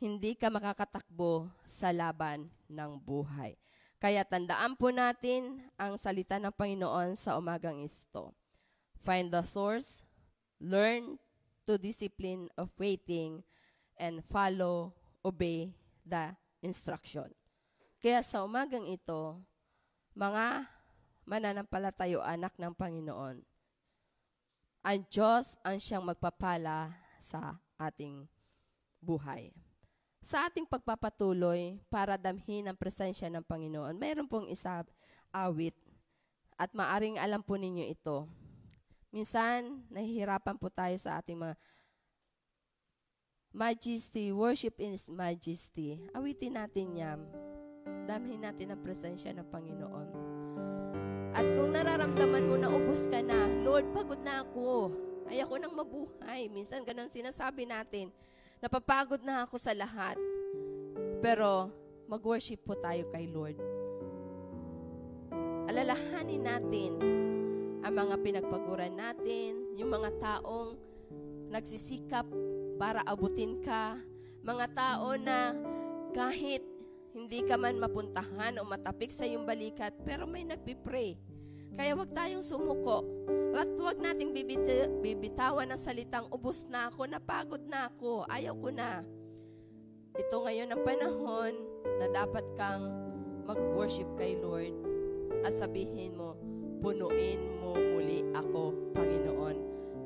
hindi 0.00 0.32
ka 0.32 0.48
makakatakbo 0.48 1.52
sa 1.68 1.92
laban 1.92 2.48
ng 2.72 2.96
buhay. 2.96 3.60
Kaya 4.00 4.24
tandaan 4.24 4.80
po 4.80 4.88
natin 4.88 5.60
ang 5.76 6.00
salita 6.00 6.40
ng 6.40 6.48
Panginoon 6.56 7.12
sa 7.12 7.36
umagang 7.36 7.84
ito. 7.84 8.32
Find 9.04 9.28
the 9.28 9.44
source, 9.44 10.08
learn 10.56 11.20
to 11.68 11.76
discipline 11.76 12.48
of 12.56 12.72
waiting, 12.80 13.44
and 14.00 14.24
follow, 14.32 14.96
obey 15.20 15.76
the 16.08 16.32
instruction. 16.64 17.28
Kaya 18.00 18.24
sa 18.24 18.48
umagang 18.48 18.88
ito, 18.88 19.36
mga 20.16 20.64
mananampalatayo 21.28 22.24
anak 22.24 22.56
ng 22.56 22.72
Panginoon, 22.72 23.44
ang 24.80 25.00
Diyos 25.08 25.60
ang 25.60 25.76
siyang 25.76 26.04
magpapala 26.04 26.92
sa 27.20 27.60
ating 27.76 28.24
buhay 29.00 29.52
sa 30.20 30.44
ating 30.46 30.68
pagpapatuloy 30.68 31.80
para 31.88 32.20
damhin 32.20 32.68
ang 32.68 32.76
presensya 32.76 33.32
ng 33.32 33.40
Panginoon, 33.40 33.96
mayroon 33.96 34.28
pong 34.28 34.52
isa 34.52 34.84
awit 35.32 35.72
at 36.60 36.68
maaring 36.76 37.16
alam 37.16 37.40
po 37.40 37.56
ninyo 37.56 37.88
ito. 37.88 38.28
Minsan, 39.08 39.88
nahihirapan 39.88 40.60
po 40.60 40.68
tayo 40.68 40.92
sa 41.00 41.18
ating 41.18 41.40
mga 41.40 41.56
majesty, 43.50 44.28
worship 44.30 44.76
in 44.76 44.92
His 44.92 45.08
majesty. 45.08 46.04
Awitin 46.12 46.60
natin 46.60 46.94
yan. 46.94 47.20
Damhin 48.04 48.44
natin 48.44 48.76
ang 48.76 48.80
presensya 48.84 49.32
ng 49.32 49.48
Panginoon. 49.48 50.19
At 51.30 51.46
kung 51.56 51.70
nararamdaman 51.74 52.44
mo 52.48 52.56
na 52.58 52.68
ubos 52.70 53.06
ka 53.06 53.22
na, 53.22 53.50
Lord, 53.62 53.90
pagod 53.94 54.20
na 54.22 54.42
ako. 54.42 54.94
Ayoko 55.30 55.56
nang 55.56 55.74
mabuhay. 55.74 56.50
Minsan, 56.50 56.82
ganun 56.82 57.10
sinasabi 57.10 57.66
natin 57.66 58.10
Napapagod 58.60 59.24
na 59.24 59.48
ako 59.48 59.56
sa 59.56 59.72
lahat. 59.72 60.20
Pero 61.24 61.72
mag-worship 62.04 62.60
po 62.60 62.76
tayo 62.76 63.08
kay 63.08 63.24
Lord. 63.24 63.56
Alalahanin 65.64 66.44
natin 66.44 66.92
ang 67.80 67.94
mga 67.96 68.20
pinagpaguran 68.20 68.92
natin, 68.92 69.64
yung 69.80 69.88
mga 69.88 70.12
taong 70.20 70.76
nagsisikap 71.48 72.28
para 72.76 73.00
abutin 73.08 73.64
ka, 73.64 73.96
mga 74.44 74.66
tao 74.76 75.16
na 75.16 75.56
kahit 76.12 76.60
hindi 77.10 77.42
ka 77.42 77.58
man 77.58 77.82
mapuntahan 77.82 78.58
o 78.58 78.66
matapik 78.66 79.10
sa 79.10 79.26
iyong 79.26 79.42
balikat, 79.42 79.90
pero 80.06 80.26
may 80.30 80.46
nagpipray. 80.46 81.18
Kaya 81.74 81.94
wag 81.94 82.10
tayong 82.14 82.42
sumuko 82.42 83.06
at 83.54 83.66
huwag 83.78 83.98
nating 83.98 84.30
bibit- 84.30 84.94
bibitawan 85.02 85.70
ng 85.70 85.80
salitang 85.80 86.26
ubos 86.30 86.66
na 86.70 86.90
ako, 86.90 87.06
napagod 87.06 87.62
na 87.66 87.90
ako, 87.90 88.26
ayaw 88.30 88.54
ko 88.58 88.68
na. 88.70 89.02
Ito 90.18 90.36
ngayon 90.42 90.70
ang 90.70 90.82
panahon 90.82 91.54
na 92.02 92.06
dapat 92.10 92.46
kang 92.58 92.90
mag-worship 93.46 94.06
kay 94.18 94.38
Lord 94.38 94.74
at 95.46 95.54
sabihin 95.54 96.18
mo, 96.18 96.34
punuin 96.82 97.40
mo 97.62 97.74
muli 97.74 98.26
ako, 98.34 98.94
Panginoon, 98.94 99.56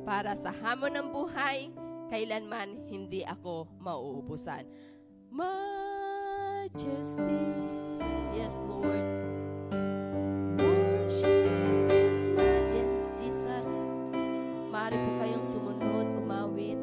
para 0.04 0.36
sa 0.36 0.52
hamon 0.52 0.96
ng 0.96 1.08
buhay, 1.12 1.72
kailanman 2.12 2.84
hindi 2.88 3.24
ako 3.24 3.68
mauubusan. 3.80 4.68
Majesty, 6.74 7.38
yes 8.34 8.58
Lord, 8.66 9.06
maaari 14.74 14.98
po 14.98 15.38
sumunod, 15.46 16.08
umawit. 16.18 16.82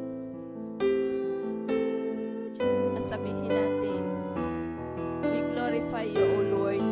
At 2.96 3.04
sabihin 3.04 3.52
natin, 3.52 4.04
We 5.28 5.44
glorify 5.52 6.08
you, 6.08 6.24
O 6.24 6.40
Lord. 6.56 6.91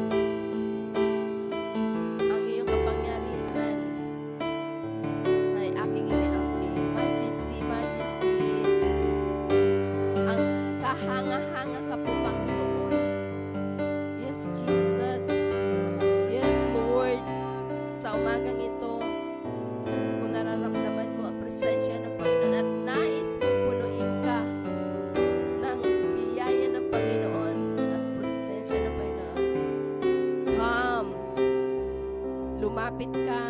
Lumapit 33.00 33.16
ka, 33.28 33.42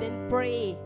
then 0.00 0.26
pray, 0.28 0.77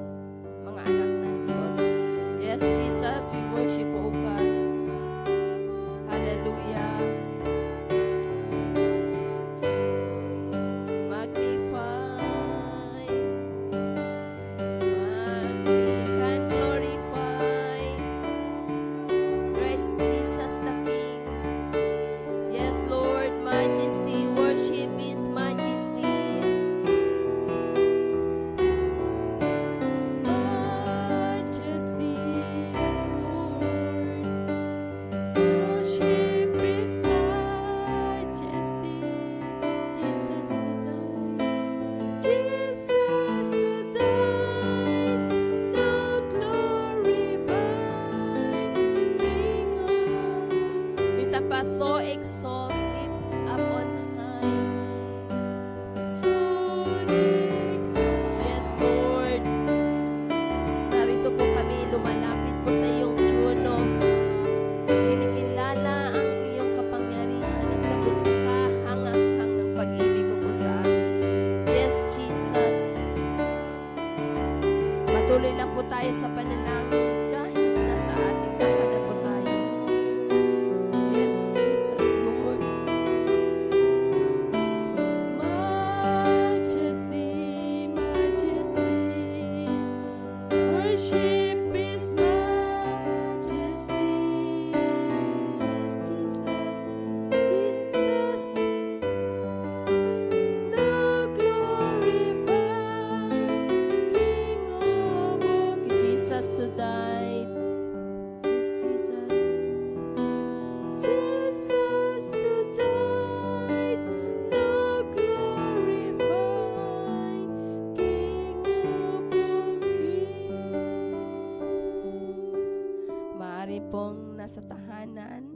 pong 123.93 124.40
nasa 124.40 124.64
tahanan 124.64 125.53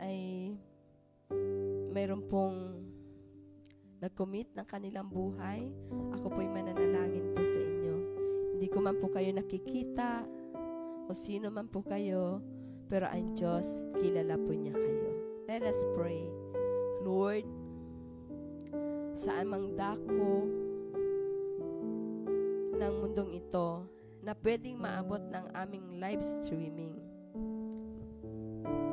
ay 0.00 0.56
mayroon 1.92 2.24
pong 2.32 2.80
nag-commit 4.00 4.48
ng 4.56 4.64
kanilang 4.64 5.12
buhay, 5.12 5.68
ako 6.16 6.32
po'y 6.32 6.48
mananalangin 6.48 7.36
po 7.36 7.44
sa 7.44 7.60
inyo. 7.60 7.96
Hindi 8.56 8.66
ko 8.72 8.80
man 8.80 8.96
po 8.96 9.12
kayo 9.12 9.36
nakikita, 9.36 10.24
o 11.04 11.12
sino 11.12 11.52
man 11.52 11.68
po 11.68 11.84
kayo, 11.84 12.40
pero 12.88 13.04
ang 13.04 13.36
Diyos, 13.36 13.84
kilala 14.00 14.40
po 14.40 14.56
niya 14.56 14.72
kayo. 14.72 15.08
Let 15.44 15.68
us 15.68 15.84
pray. 15.92 16.24
Lord, 17.04 17.44
saan 19.12 19.52
mang 19.52 19.76
dako 19.76 20.48
ng 22.80 22.94
mundong 23.04 23.36
ito 23.36 23.84
na 24.24 24.32
pwedeng 24.40 24.80
maabot 24.80 25.20
ng 25.20 25.52
aming 25.52 26.00
live 26.00 26.24
streaming. 26.24 27.13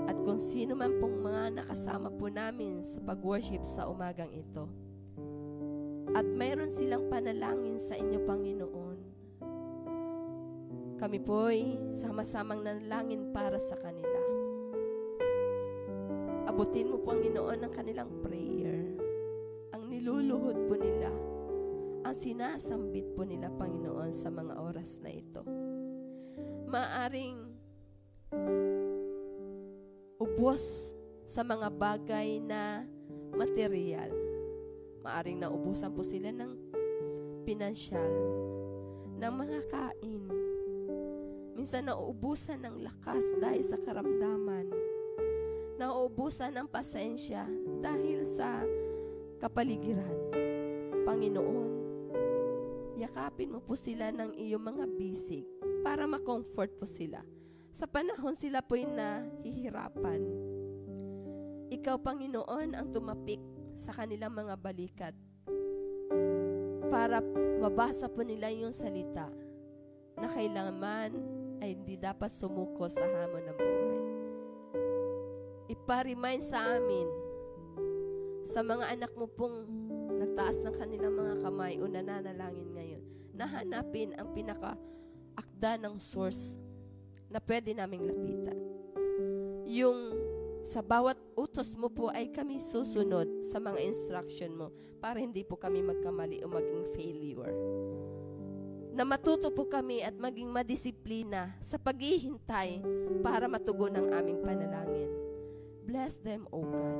At 0.09 0.17
kung 0.25 0.41
sino 0.41 0.73
man 0.73 0.97
pong 0.97 1.21
mga 1.21 1.61
nakasama 1.61 2.09
po 2.13 2.29
namin 2.31 2.81
sa 2.81 3.01
pag-worship 3.01 3.65
sa 3.65 3.85
umagang 3.89 4.33
ito, 4.33 4.65
at 6.11 6.27
mayroon 6.27 6.67
silang 6.67 7.07
panalangin 7.07 7.79
sa 7.79 7.95
inyo, 7.95 8.19
Panginoon. 8.27 8.99
Kami 10.99 11.17
po'y 11.23 11.89
sama-samang 11.95 12.61
nanalangin 12.61 13.31
para 13.31 13.57
sa 13.57 13.79
kanila. 13.79 14.21
Abutin 16.51 16.91
mo, 16.91 16.99
Panginoon, 16.99 17.63
ang 17.63 17.73
kanilang 17.73 18.11
prayer. 18.19 18.99
Ang 19.71 19.87
niluluhod 19.87 20.67
po 20.67 20.75
nila. 20.75 21.09
Ang 22.03 22.15
sinasambit 22.17 23.07
po 23.15 23.23
nila, 23.23 23.47
Panginoon, 23.55 24.11
sa 24.11 24.27
mga 24.27 24.59
oras 24.59 24.99
na 24.99 25.15
ito. 25.15 25.41
Maaring 26.67 27.39
ubos 30.21 30.93
sa 31.25 31.41
mga 31.41 31.73
bagay 31.73 32.37
na 32.45 32.85
material 33.33 34.21
Maaring 35.01 35.41
naubusan 35.41 35.89
po 35.97 36.05
sila 36.05 36.29
ng 36.29 36.53
pinansyal, 37.41 38.13
ng 39.17 39.33
mga 39.33 39.59
kain. 39.65 40.21
Minsan 41.57 41.89
nauubusan 41.89 42.61
ng 42.61 42.85
lakas 42.85 43.33
dahil 43.41 43.65
sa 43.65 43.81
karamdaman. 43.81 44.69
Nauubusan 45.81 46.53
ng 46.53 46.69
pasensya 46.69 47.49
dahil 47.81 48.21
sa 48.29 48.61
kapaligiran. 49.41 50.13
Panginoon, 51.01 51.71
yakapin 53.01 53.57
mo 53.57 53.57
po 53.57 53.73
sila 53.73 54.13
ng 54.13 54.37
iyong 54.37 54.61
mga 54.61 54.85
bisig 55.01 55.49
para 55.81 56.05
makomfort 56.05 56.69
po 56.77 56.85
sila. 56.85 57.25
Sa 57.71 57.87
panahon 57.87 58.35
sila 58.35 58.59
po'y 58.59 58.83
nahihirapan. 58.83 60.21
Ikaw, 61.71 61.95
Panginoon, 62.03 62.75
ang 62.75 62.91
tumapik 62.91 63.39
sa 63.79 63.95
kanilang 63.95 64.35
mga 64.35 64.59
balikat 64.59 65.15
para 66.91 67.23
mabasa 67.63 68.11
po 68.11 68.27
nila 68.27 68.51
yung 68.51 68.75
salita 68.75 69.31
na 70.19 70.27
kailangan 70.27 71.15
ay 71.63 71.79
hindi 71.79 71.95
dapat 71.95 72.27
sumuko 72.27 72.91
sa 72.91 73.07
hamon 73.07 73.43
ng 73.47 73.57
buhay. 73.57 73.99
Ipa-remind 75.71 76.43
sa 76.43 76.59
amin 76.75 77.07
sa 78.43 78.59
mga 78.59 78.99
anak 78.99 79.15
mo 79.15 79.31
pong 79.31 79.63
nagtaas 80.19 80.59
ng 80.67 80.75
kanilang 80.75 81.15
mga 81.15 81.39
kamay 81.39 81.79
o 81.79 81.87
nananalangin 81.87 82.67
ngayon 82.75 83.03
na 83.31 83.47
hanapin 83.47 84.11
ang 84.19 84.35
pinaka-akda 84.35 85.79
ng 85.79 85.95
source 85.95 86.59
na 87.31 87.39
pwede 87.39 87.71
naming 87.71 88.03
lapitan. 88.03 88.59
Yung 89.71 89.99
sa 90.61 90.85
bawat 90.85 91.17
utos 91.33 91.73
mo 91.73 91.89
po 91.89 92.13
ay 92.13 92.29
kami 92.29 92.61
susunod 92.61 93.41
sa 93.41 93.57
mga 93.57 93.81
instruction 93.81 94.53
mo 94.53 94.67
para 95.01 95.17
hindi 95.17 95.41
po 95.41 95.57
kami 95.57 95.81
magkamali 95.81 96.45
o 96.45 96.51
maging 96.51 96.85
failure. 96.93 97.55
Na 98.93 99.07
matuto 99.07 99.49
po 99.49 99.65
kami 99.65 100.03
at 100.03 100.13
maging 100.13 100.51
madisiplina 100.51 101.55
sa 101.63 101.79
paghihintay 101.81 102.83
para 103.23 103.47
matugon 103.49 103.95
ang 103.95 104.11
aming 104.13 104.37
panalangin. 104.43 105.09
Bless 105.87 106.21
them, 106.21 106.45
O 106.53 106.61
God. 106.61 106.99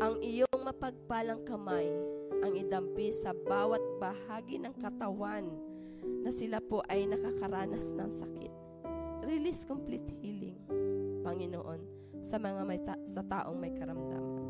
Ang 0.00 0.14
iyong 0.24 0.62
mapagpalang 0.64 1.44
kamay 1.44 1.90
ang 2.40 2.56
idampi 2.56 3.12
sa 3.12 3.36
bawat 3.36 3.84
bahagi 4.00 4.56
ng 4.56 4.72
katawan 4.80 5.44
na 6.24 6.32
sila 6.32 6.56
po 6.64 6.80
ay 6.88 7.04
nakakaranas 7.04 7.92
ng 7.92 8.08
sakit. 8.08 8.59
Release 9.24 9.68
complete 9.68 10.06
healing 10.20 10.56
Panginoon, 11.20 11.80
sa 12.20 12.36
mga 12.40 12.62
may 12.64 12.80
ta- 12.80 13.04
sa 13.06 13.22
taong 13.24 13.56
may 13.56 13.72
karamdaman. 13.72 14.48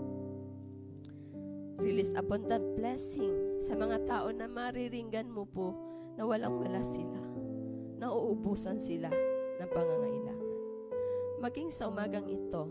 Release 1.81 2.12
abundant 2.12 2.77
blessing 2.77 3.61
sa 3.61 3.73
mga 3.73 4.05
tao 4.05 4.29
na 4.31 4.45
mariringgan 4.45 5.29
mo 5.33 5.49
po 5.49 5.73
na 6.14 6.29
walang-wala 6.29 6.85
sila, 6.85 7.21
na 7.97 8.12
uubusan 8.12 8.77
sila 8.77 9.09
ng 9.61 9.71
pangangailangan. 9.71 10.59
Maging 11.41 11.73
sa 11.73 11.89
umagang 11.89 12.29
ito, 12.29 12.68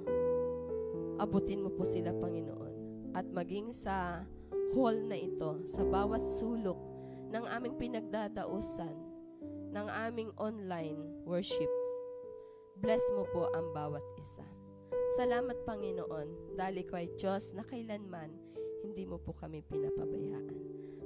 abutin 1.17 1.65
mo 1.65 1.73
po 1.73 1.81
sila, 1.85 2.13
Panginoon. 2.13 2.73
At 3.17 3.25
maging 3.33 3.73
sa 3.73 4.21
hall 4.77 4.97
na 5.09 5.17
ito, 5.17 5.65
sa 5.65 5.81
bawat 5.81 6.21
sulok 6.21 6.77
ng 7.33 7.45
aming 7.49 7.81
pinagdadausan, 7.81 8.93
ng 9.73 9.87
aming 10.09 10.29
online 10.37 10.97
worship, 11.25 11.69
Bless 12.79 13.03
mo 13.11 13.27
po 13.35 13.51
ang 13.51 13.75
bawat 13.75 14.03
isa. 14.15 14.47
Salamat 15.19 15.67
Panginoon, 15.67 16.55
dali 16.55 16.87
ko 16.87 16.95
ay 16.95 17.11
Diyos 17.19 17.51
na 17.51 17.67
kailanman 17.67 18.31
hindi 18.87 19.03
mo 19.03 19.19
po 19.19 19.35
kami 19.35 19.59
pinapabayaan. 19.67 20.55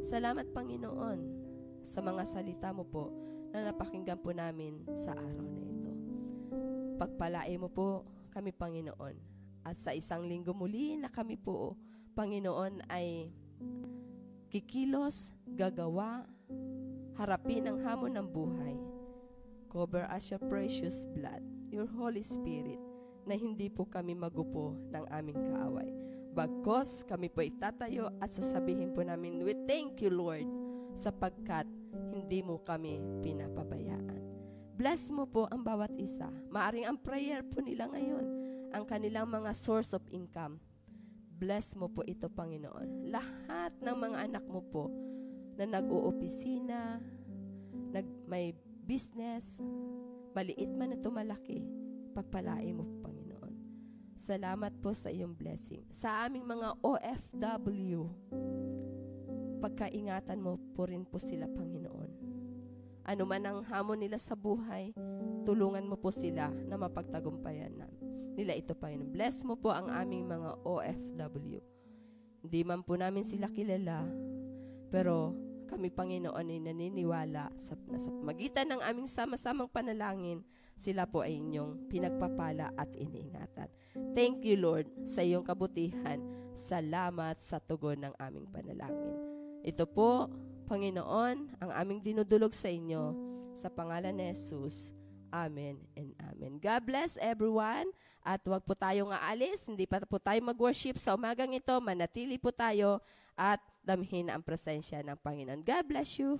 Salamat 0.05 0.53
Panginoon 0.53 1.19
sa 1.82 2.05
mga 2.05 2.30
salita 2.30 2.69
mo 2.69 2.86
po 2.86 3.09
na 3.49 3.74
napakinggan 3.74 4.21
po 4.21 4.30
namin 4.30 4.86
sa 4.93 5.17
araw 5.17 5.49
na 5.49 5.65
ito. 5.65 5.91
Pagpalae 7.01 7.57
mo 7.57 7.74
po 7.74 8.05
kami 8.30 8.53
Panginoon 8.53 9.17
at 9.65 9.74
sa 9.74 9.97
isang 9.97 10.30
linggo 10.30 10.53
muli 10.53 10.93
na 11.01 11.09
kami 11.09 11.41
po 11.41 11.74
Panginoon 12.13 12.86
ay 12.93 13.34
kikilos, 14.53 15.34
gagawa, 15.49 16.21
harapin 17.17 17.65
ang 17.65 17.82
hamon 17.82 18.13
ng 18.13 18.28
buhay. 18.30 18.78
Cover 19.74 20.05
us 20.13 20.30
your 20.30 20.41
precious 20.45 21.09
blood 21.17 21.53
your 21.74 21.89
Holy 21.89 22.21
Spirit 22.21 22.78
na 23.26 23.34
hindi 23.34 23.74
po 23.74 23.89
kami 23.89 24.13
magupo 24.13 24.78
ng 24.93 25.09
aming 25.09 25.41
kaaway. 25.49 25.89
Bagkos 26.34 27.01
kami 27.09 27.34
po 27.34 27.41
itatayo 27.41 28.13
at 28.21 28.30
sasabihin 28.30 28.93
po 28.93 29.01
namin, 29.01 29.41
we 29.41 29.57
thank 29.65 29.97
you 30.05 30.13
Lord 30.13 30.45
sapagkat 30.93 31.65
hindi 32.13 32.45
mo 32.45 32.61
kami 32.61 33.01
pinapabayaan. 33.26 34.21
Bless 34.74 35.13
mo 35.13 35.30
po 35.30 35.45
ang 35.53 35.61
bawat 35.61 35.93
isa. 36.01 36.30
Maaring 36.49 36.89
ang 36.89 36.97
prayer 36.97 37.45
po 37.45 37.61
nila 37.61 37.86
ngayon, 37.89 38.26
ang 38.74 38.86
kanilang 38.89 39.30
mga 39.30 39.53
source 39.53 39.93
of 39.93 40.01
income. 40.09 40.57
Bless 41.38 41.78
mo 41.78 41.89
po 41.89 42.01
ito, 42.09 42.26
Panginoon. 42.30 43.13
Lahat 43.13 43.74
ng 43.82 43.97
mga 43.97 44.17
anak 44.30 44.45
mo 44.49 44.65
po 44.65 44.89
na 45.53 45.69
nag-uopisina, 45.69 46.97
nag, 47.93 48.07
may 48.26 48.57
business, 48.89 49.61
Maliit 50.34 50.74
man 50.74 50.98
ito 50.98 51.14
malaki, 51.14 51.62
pagpalain 52.18 52.74
mo, 52.74 52.90
Panginoon. 53.06 53.54
Salamat 54.18 54.74
po 54.82 54.90
sa 54.98 55.14
iyong 55.14 55.38
blessing. 55.38 55.86
Sa 55.94 56.26
aming 56.26 56.50
mga 56.50 56.74
OFW, 56.82 58.10
pagkaingatan 59.62 60.42
mo 60.42 60.58
po 60.74 60.90
rin 60.90 61.06
po 61.06 61.22
sila, 61.22 61.46
Panginoon. 61.46 62.10
Ano 63.06 63.24
man 63.30 63.46
ang 63.46 63.62
hamon 63.62 64.02
nila 64.02 64.18
sa 64.18 64.34
buhay, 64.34 64.98
tulungan 65.46 65.86
mo 65.86 66.02
po 66.02 66.10
sila 66.10 66.50
na 66.50 66.82
mapagtagumpayan 66.82 67.78
na 67.78 67.86
nila 68.34 68.58
ito, 68.58 68.74
Panginoon. 68.74 69.14
Bless 69.14 69.46
mo 69.46 69.54
po 69.54 69.70
ang 69.70 69.86
aming 69.86 70.26
mga 70.26 70.66
OFW. 70.66 71.62
Hindi 72.42 72.62
man 72.66 72.82
po 72.82 72.98
namin 72.98 73.22
sila 73.22 73.54
kilala, 73.54 74.02
pero 74.90 75.38
kami, 75.74 75.89
Panginoon, 75.89 76.53
ay 76.53 76.61
naniniwala 76.61 77.49
sa, 77.57 77.74
na 77.89 77.97
sa 77.97 78.13
magitan 78.13 78.69
ng 78.69 78.82
aming 78.86 79.09
sama-samang 79.09 79.65
panalangin, 79.65 80.45
sila 80.78 81.09
po 81.09 81.26
ay 81.26 81.41
inyong 81.41 81.89
pinagpapala 81.89 82.69
at 82.78 82.93
iniingatan. 82.93 83.65
Thank 84.13 84.45
you, 84.45 84.61
Lord, 84.61 84.86
sa 85.01 85.26
iyong 85.26 85.41
kabutihan. 85.41 86.21
Salamat 86.53 87.41
sa 87.41 87.57
tugon 87.57 88.05
ng 88.05 88.13
aming 88.21 88.45
panalangin. 88.53 89.17
Ito 89.65 89.89
po, 89.89 90.30
Panginoon, 90.69 91.57
ang 91.57 91.71
aming 91.74 92.05
dinudulog 92.05 92.53
sa 92.53 92.69
inyo 92.69 93.17
sa 93.57 93.74
pangalan 93.74 94.13
ni 94.13 94.30
Jesus. 94.30 94.93
Amen 95.34 95.82
and 95.97 96.13
amen. 96.30 96.61
God 96.61 96.86
bless 96.86 97.17
everyone. 97.17 97.89
At 98.21 98.45
huwag 98.45 98.61
po 98.61 98.78
tayong 98.78 99.09
aalis. 99.09 99.65
Hindi 99.65 99.89
pa 99.89 99.97
po 100.05 100.21
tayo 100.21 100.38
mag-worship 100.45 101.01
sa 101.01 101.17
umagang 101.17 101.51
ito. 101.57 101.74
Manatili 101.82 102.38
po 102.38 102.53
tayo 102.53 103.01
at 103.34 103.59
damhin 103.84 104.32
ang 104.32 104.42
presensya 104.42 105.04
ng 105.04 105.20
Panginoon. 105.20 105.62
God 105.62 105.84
bless 105.92 106.18
you. 106.18 106.40